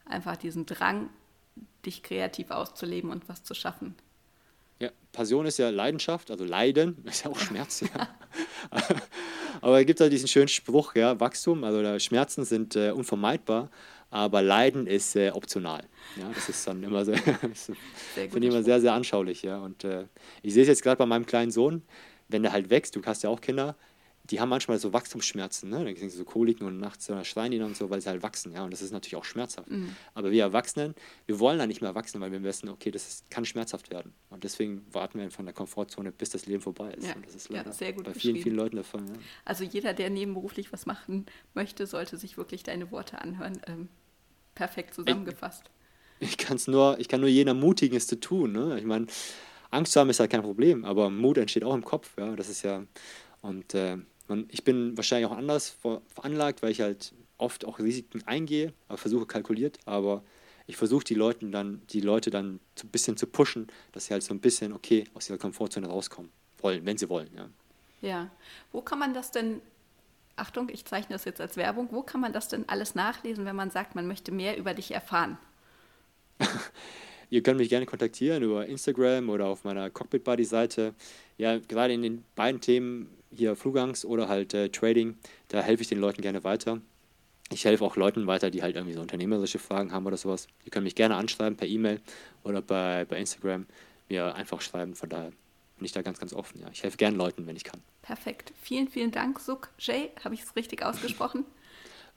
Einfach 0.05 0.37
diesen 0.37 0.65
Drang, 0.65 1.09
dich 1.85 2.03
kreativ 2.03 2.51
auszuleben 2.51 3.11
und 3.11 3.29
was 3.29 3.43
zu 3.43 3.53
schaffen. 3.53 3.95
Ja, 4.79 4.89
Passion 5.11 5.45
ist 5.45 5.59
ja 5.59 5.69
Leidenschaft, 5.69 6.31
also 6.31 6.43
Leiden 6.43 6.97
ist 7.05 7.23
ja 7.23 7.31
auch 7.31 7.39
Schmerz. 7.39 7.81
ja. 7.81 8.09
aber 9.61 9.79
es 9.79 9.85
gibt 9.85 9.99
halt 9.99 10.11
diesen 10.11 10.27
schönen 10.27 10.47
Spruch, 10.47 10.95
ja, 10.95 11.19
Wachstum, 11.19 11.63
also 11.63 11.99
Schmerzen 11.99 12.45
sind 12.45 12.75
äh, 12.75 12.91
unvermeidbar, 12.91 13.69
aber 14.09 14.41
Leiden 14.41 14.87
ist 14.87 15.15
äh, 15.15 15.29
optional. 15.31 15.83
Ja, 16.17 16.29
das 16.33 16.49
ist 16.49 16.67
dann 16.67 16.81
immer 16.83 17.05
sehr, 17.05 17.17
finde 17.17 18.39
ich 18.39 18.45
immer 18.45 18.63
sehr, 18.63 18.81
sehr 18.81 18.93
anschaulich. 18.93 19.43
Ja. 19.43 19.59
Und 19.59 19.83
äh, 19.83 20.05
ich 20.41 20.53
sehe 20.53 20.63
es 20.63 20.67
jetzt 20.67 20.83
gerade 20.83 20.97
bei 20.97 21.05
meinem 21.05 21.25
kleinen 21.25 21.51
Sohn, 21.51 21.83
wenn 22.27 22.43
der 22.43 22.51
halt 22.51 22.69
wächst, 22.69 22.95
du 22.95 23.01
hast 23.05 23.23
ja 23.23 23.29
auch 23.29 23.39
Kinder, 23.39 23.75
die 24.31 24.39
haben 24.39 24.49
manchmal 24.49 24.79
so 24.79 24.93
Wachstumsschmerzen, 24.93 25.69
ne? 25.69 25.83
dann 25.83 25.93
kriegen 25.93 26.09
sie 26.09 26.17
so 26.17 26.23
Koliken 26.23 26.65
und 26.65 26.79
nachts 26.79 27.05
so 27.05 27.23
schreien 27.23 27.51
die 27.51 27.59
dann 27.59 27.67
und 27.67 27.77
so, 27.77 27.89
weil 27.89 27.99
sie 27.99 28.09
halt 28.09 28.23
wachsen, 28.23 28.53
ja, 28.53 28.63
und 28.63 28.71
das 28.71 28.81
ist 28.81 28.91
natürlich 28.91 29.17
auch 29.17 29.25
schmerzhaft. 29.25 29.69
Mhm. 29.69 29.93
Aber 30.13 30.31
wir 30.31 30.41
Erwachsenen, 30.41 30.95
wir 31.25 31.39
wollen 31.39 31.59
da 31.59 31.67
nicht 31.67 31.81
mehr 31.81 31.93
wachsen, 31.95 32.21
weil 32.21 32.31
wir 32.31 32.41
wissen, 32.41 32.69
okay, 32.69 32.91
das 32.91 33.07
ist, 33.07 33.29
kann 33.29 33.43
schmerzhaft 33.43 33.91
werden. 33.91 34.13
Und 34.29 34.45
deswegen 34.45 34.85
warten 34.91 35.19
wir 35.19 35.29
von 35.31 35.45
der 35.45 35.53
Komfortzone, 35.53 36.13
bis 36.13 36.29
das 36.29 36.45
Leben 36.45 36.61
vorbei 36.61 36.91
ist. 36.93 37.07
Ja, 37.07 37.15
und 37.15 37.25
das 37.25 37.35
ist 37.35 37.49
leider 37.49 37.65
ja, 37.65 37.73
sehr 37.73 37.91
gut 37.91 38.05
bei 38.05 38.13
vielen, 38.13 38.37
vielen 38.37 38.55
Leuten 38.55 38.77
der 38.77 38.85
Fall. 38.85 39.01
Ja. 39.01 39.13
Also 39.43 39.65
jeder, 39.65 39.93
der 39.93 40.09
nebenberuflich 40.09 40.71
was 40.71 40.85
machen 40.85 41.25
möchte, 41.53 41.85
sollte 41.85 42.15
sich 42.15 42.37
wirklich 42.37 42.63
deine 42.63 42.89
Worte 42.91 43.19
anhören. 43.19 43.61
Ähm, 43.67 43.89
perfekt 44.55 44.93
zusammengefasst. 44.93 45.69
Ich, 46.19 46.29
ich, 46.29 46.37
kann's 46.37 46.67
nur, 46.67 46.99
ich 46.99 47.09
kann 47.09 47.19
nur 47.19 47.29
jeden 47.29 47.49
ermutigen, 47.49 47.97
es 47.97 48.07
zu 48.07 48.19
tun. 48.19 48.53
Ne? 48.53 48.79
Ich 48.79 48.85
meine, 48.85 49.07
Angst 49.71 49.91
zu 49.91 49.99
haben 49.99 50.09
ist 50.09 50.21
halt 50.21 50.31
kein 50.31 50.41
Problem, 50.41 50.85
aber 50.85 51.09
Mut 51.09 51.37
entsteht 51.37 51.63
auch 51.63 51.73
im 51.73 51.83
Kopf. 51.83 52.11
Ja? 52.17 52.35
Das 52.35 52.47
ist 52.47 52.61
ja, 52.63 52.83
und 53.41 53.73
äh, 53.73 53.97
und 54.27 54.51
ich 54.53 54.63
bin 54.63 54.95
wahrscheinlich 54.97 55.29
auch 55.29 55.35
anders 55.35 55.77
veranlagt, 56.13 56.61
weil 56.61 56.71
ich 56.71 56.81
halt 56.81 57.13
oft 57.37 57.65
auch 57.65 57.79
Risiken 57.79 58.21
eingehe, 58.25 58.73
aber 58.87 58.97
versuche 58.97 59.25
kalkuliert, 59.25 59.79
aber 59.85 60.23
ich 60.67 60.77
versuche 60.77 61.03
die 61.03 61.15
Leute 61.15 61.49
dann, 61.49 61.81
die 61.89 62.01
Leute 62.01 62.29
dann 62.29 62.59
so 62.77 62.87
ein 62.87 62.91
bisschen 62.91 63.17
zu 63.17 63.27
pushen, 63.27 63.67
dass 63.91 64.05
sie 64.05 64.13
halt 64.13 64.23
so 64.23 64.33
ein 64.33 64.39
bisschen, 64.39 64.73
okay, 64.73 65.03
aus 65.13 65.29
ihrer 65.29 65.39
Komfortzone 65.39 65.87
rauskommen 65.87 66.31
wollen, 66.59 66.85
wenn 66.85 66.97
sie 66.97 67.09
wollen, 67.09 67.29
ja. 67.35 67.49
Ja. 68.01 68.31
Wo 68.71 68.81
kann 68.81 68.99
man 68.99 69.13
das 69.13 69.31
denn, 69.31 69.61
Achtung, 70.35 70.69
ich 70.69 70.85
zeichne 70.85 71.13
das 71.13 71.25
jetzt 71.25 71.41
als 71.41 71.57
Werbung, 71.57 71.89
wo 71.91 72.01
kann 72.03 72.21
man 72.21 72.33
das 72.33 72.47
denn 72.47 72.67
alles 72.67 72.95
nachlesen, 72.95 73.45
wenn 73.45 73.55
man 73.55 73.69
sagt, 73.69 73.95
man 73.95 74.07
möchte 74.07 74.31
mehr 74.31 74.57
über 74.57 74.73
dich 74.73 74.91
erfahren? 74.91 75.37
Ihr 77.29 77.43
könnt 77.43 77.59
mich 77.59 77.69
gerne 77.69 77.85
kontaktieren 77.85 78.43
über 78.43 78.65
Instagram 78.65 79.29
oder 79.29 79.45
auf 79.45 79.63
meiner 79.63 79.89
Cockpit 79.89 80.23
Buddy 80.23 80.43
Seite. 80.43 80.93
Ja, 81.37 81.59
gerade 81.59 81.93
in 81.93 82.01
den 82.01 82.25
beiden 82.35 82.59
Themen 82.59 83.09
hier 83.35 83.55
Flugangst 83.55 84.05
oder 84.05 84.27
halt 84.27 84.53
äh, 84.53 84.69
Trading, 84.69 85.17
da 85.47 85.61
helfe 85.61 85.83
ich 85.83 85.89
den 85.89 85.99
Leuten 85.99 86.21
gerne 86.21 86.43
weiter. 86.43 86.81
Ich 87.51 87.65
helfe 87.65 87.83
auch 87.83 87.95
Leuten 87.97 88.27
weiter, 88.27 88.49
die 88.49 88.61
halt 88.61 88.75
irgendwie 88.75 88.93
so 88.93 89.01
unternehmerische 89.01 89.59
Fragen 89.59 89.91
haben 89.91 90.05
oder 90.05 90.17
sowas. 90.17 90.47
Die 90.65 90.69
können 90.69 90.85
mich 90.85 90.95
gerne 90.95 91.15
anschreiben 91.15 91.57
per 91.57 91.67
E-Mail 91.67 91.99
oder 92.43 92.61
bei, 92.61 93.05
bei 93.05 93.17
Instagram, 93.17 93.65
mir 94.09 94.33
einfach 94.35 94.61
schreiben. 94.61 94.95
Von 94.95 95.09
daher 95.09 95.31
bin 95.77 95.85
ich 95.85 95.91
da 95.91 96.01
ganz, 96.01 96.19
ganz 96.19 96.33
offen. 96.33 96.61
Ja. 96.61 96.67
Ich 96.71 96.83
helfe 96.83 96.97
gerne 96.97 97.17
Leuten, 97.17 97.47
wenn 97.47 97.55
ich 97.55 97.63
kann. 97.63 97.81
Perfekt. 98.03 98.53
Vielen, 98.61 98.87
vielen 98.87 99.11
Dank, 99.11 99.39
Suk 99.39 99.69
Jay. 99.79 100.11
Habe 100.23 100.35
ich 100.35 100.43
es 100.43 100.55
richtig 100.55 100.83
ausgesprochen? 100.83 101.45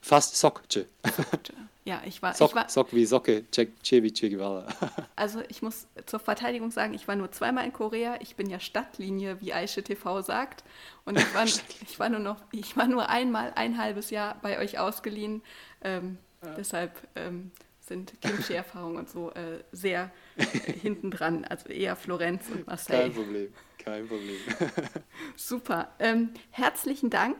Fast 0.01 0.35
Sokce. 0.37 0.85
Ja, 1.87 2.01
ich 2.03 2.23
war, 2.23 2.33
Sok, 2.33 2.49
ich 2.49 2.55
war. 2.55 2.67
Sok 2.67 2.93
wie 2.93 3.05
Socke, 3.05 3.45
Che, 3.51 3.67
che 3.83 4.01
wie 4.01 4.11
Che 4.11 4.29
Guevara. 4.29 4.65
Also 5.15 5.41
ich 5.49 5.61
muss 5.61 5.87
zur 6.07 6.19
Verteidigung 6.19 6.71
sagen, 6.71 6.95
ich 6.95 7.07
war 7.07 7.15
nur 7.15 7.31
zweimal 7.31 7.63
in 7.63 7.73
Korea. 7.73 8.17
Ich 8.21 8.35
bin 8.35 8.49
ja 8.49 8.59
Stadtlinie, 8.59 9.39
wie 9.39 9.53
Aische 9.53 9.83
TV 9.83 10.23
sagt. 10.23 10.63
Und 11.05 11.19
ich 11.19 11.35
war, 11.35 11.45
ich 11.87 11.99
war 11.99 12.09
nur 12.09 12.19
noch, 12.19 12.37
ich 12.51 12.75
war 12.75 12.87
nur 12.87 13.09
einmal 13.09 13.53
ein 13.55 13.77
halbes 13.77 14.09
Jahr 14.09 14.39
bei 14.41 14.57
euch 14.57 14.79
ausgeliehen. 14.79 15.43
Ähm, 15.81 16.17
ja. 16.43 16.55
Deshalb 16.55 17.07
ähm, 17.15 17.51
sind 17.81 18.19
Kimchi-Erfahrungen 18.19 18.97
und 18.97 19.09
so 19.09 19.29
äh, 19.31 19.63
sehr 19.71 20.11
äh, 20.37 20.45
hinten 20.73 21.11
dran. 21.11 21.45
Also 21.45 21.69
eher 21.69 21.95
Florenz 21.95 22.49
und 22.49 22.65
Marseille. 22.65 23.03
Kein 23.03 23.13
Problem, 23.13 23.53
kein 23.77 24.07
Problem. 24.07 24.37
Super. 25.35 25.89
Ähm, 25.99 26.31
herzlichen 26.49 27.11
Dank 27.11 27.37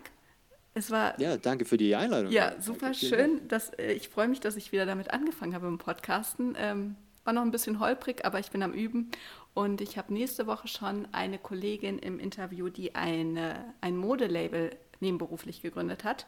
es 0.76 0.92
war. 0.92 1.20
Ja, 1.20 1.38
danke 1.38 1.66
für 1.66 1.78
die 1.78 1.96
Einladung. 1.96 2.32
Ja, 2.32 2.60
super 2.62 2.92
danke, 2.92 2.98
schön. 2.98 3.48
Dass, 3.48 3.70
äh, 3.70 3.94
ich 3.94 4.10
freue 4.10 4.28
mich, 4.28 4.42
dass 4.42 4.58
ich 4.58 4.72
wieder 4.72 4.86
damit 4.86 5.12
angefangen 5.12 5.56
habe 5.56 5.68
im 5.68 5.78
Podcasten. 5.78 6.56
Ähm, 6.60 6.96
war 7.24 7.34
noch 7.34 7.42
ein 7.42 7.52
bisschen 7.52 7.80
holprig, 7.80 8.26
aber 8.26 8.40
ich 8.40 8.52
bin 8.52 8.62
am 8.62 8.74
Üben. 8.74 9.10
Und 9.54 9.80
ich 9.82 9.98
habe 9.98 10.14
nächste 10.14 10.48
Woche 10.48 10.68
schon 10.68 11.08
eine 11.14 11.40
Kollegin 11.40 11.98
im 11.98 12.20
Interview, 12.20 12.70
die 12.70 12.94
eine, 12.94 13.74
ein 13.80 13.96
Modelabel 13.96 14.76
nebenberuflich 15.00 15.62
gegründet 15.62 16.04
hat. 16.04 16.28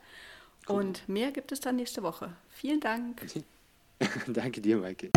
Cool. 0.67 0.77
Und 0.77 1.07
mehr 1.09 1.31
gibt 1.31 1.51
es 1.51 1.59
dann 1.59 1.75
nächste 1.75 2.01
Woche. 2.01 2.31
Vielen 2.49 2.79
Dank. 2.79 3.21
danke 4.27 4.61
dir, 4.61 4.77
Maike. 4.77 5.11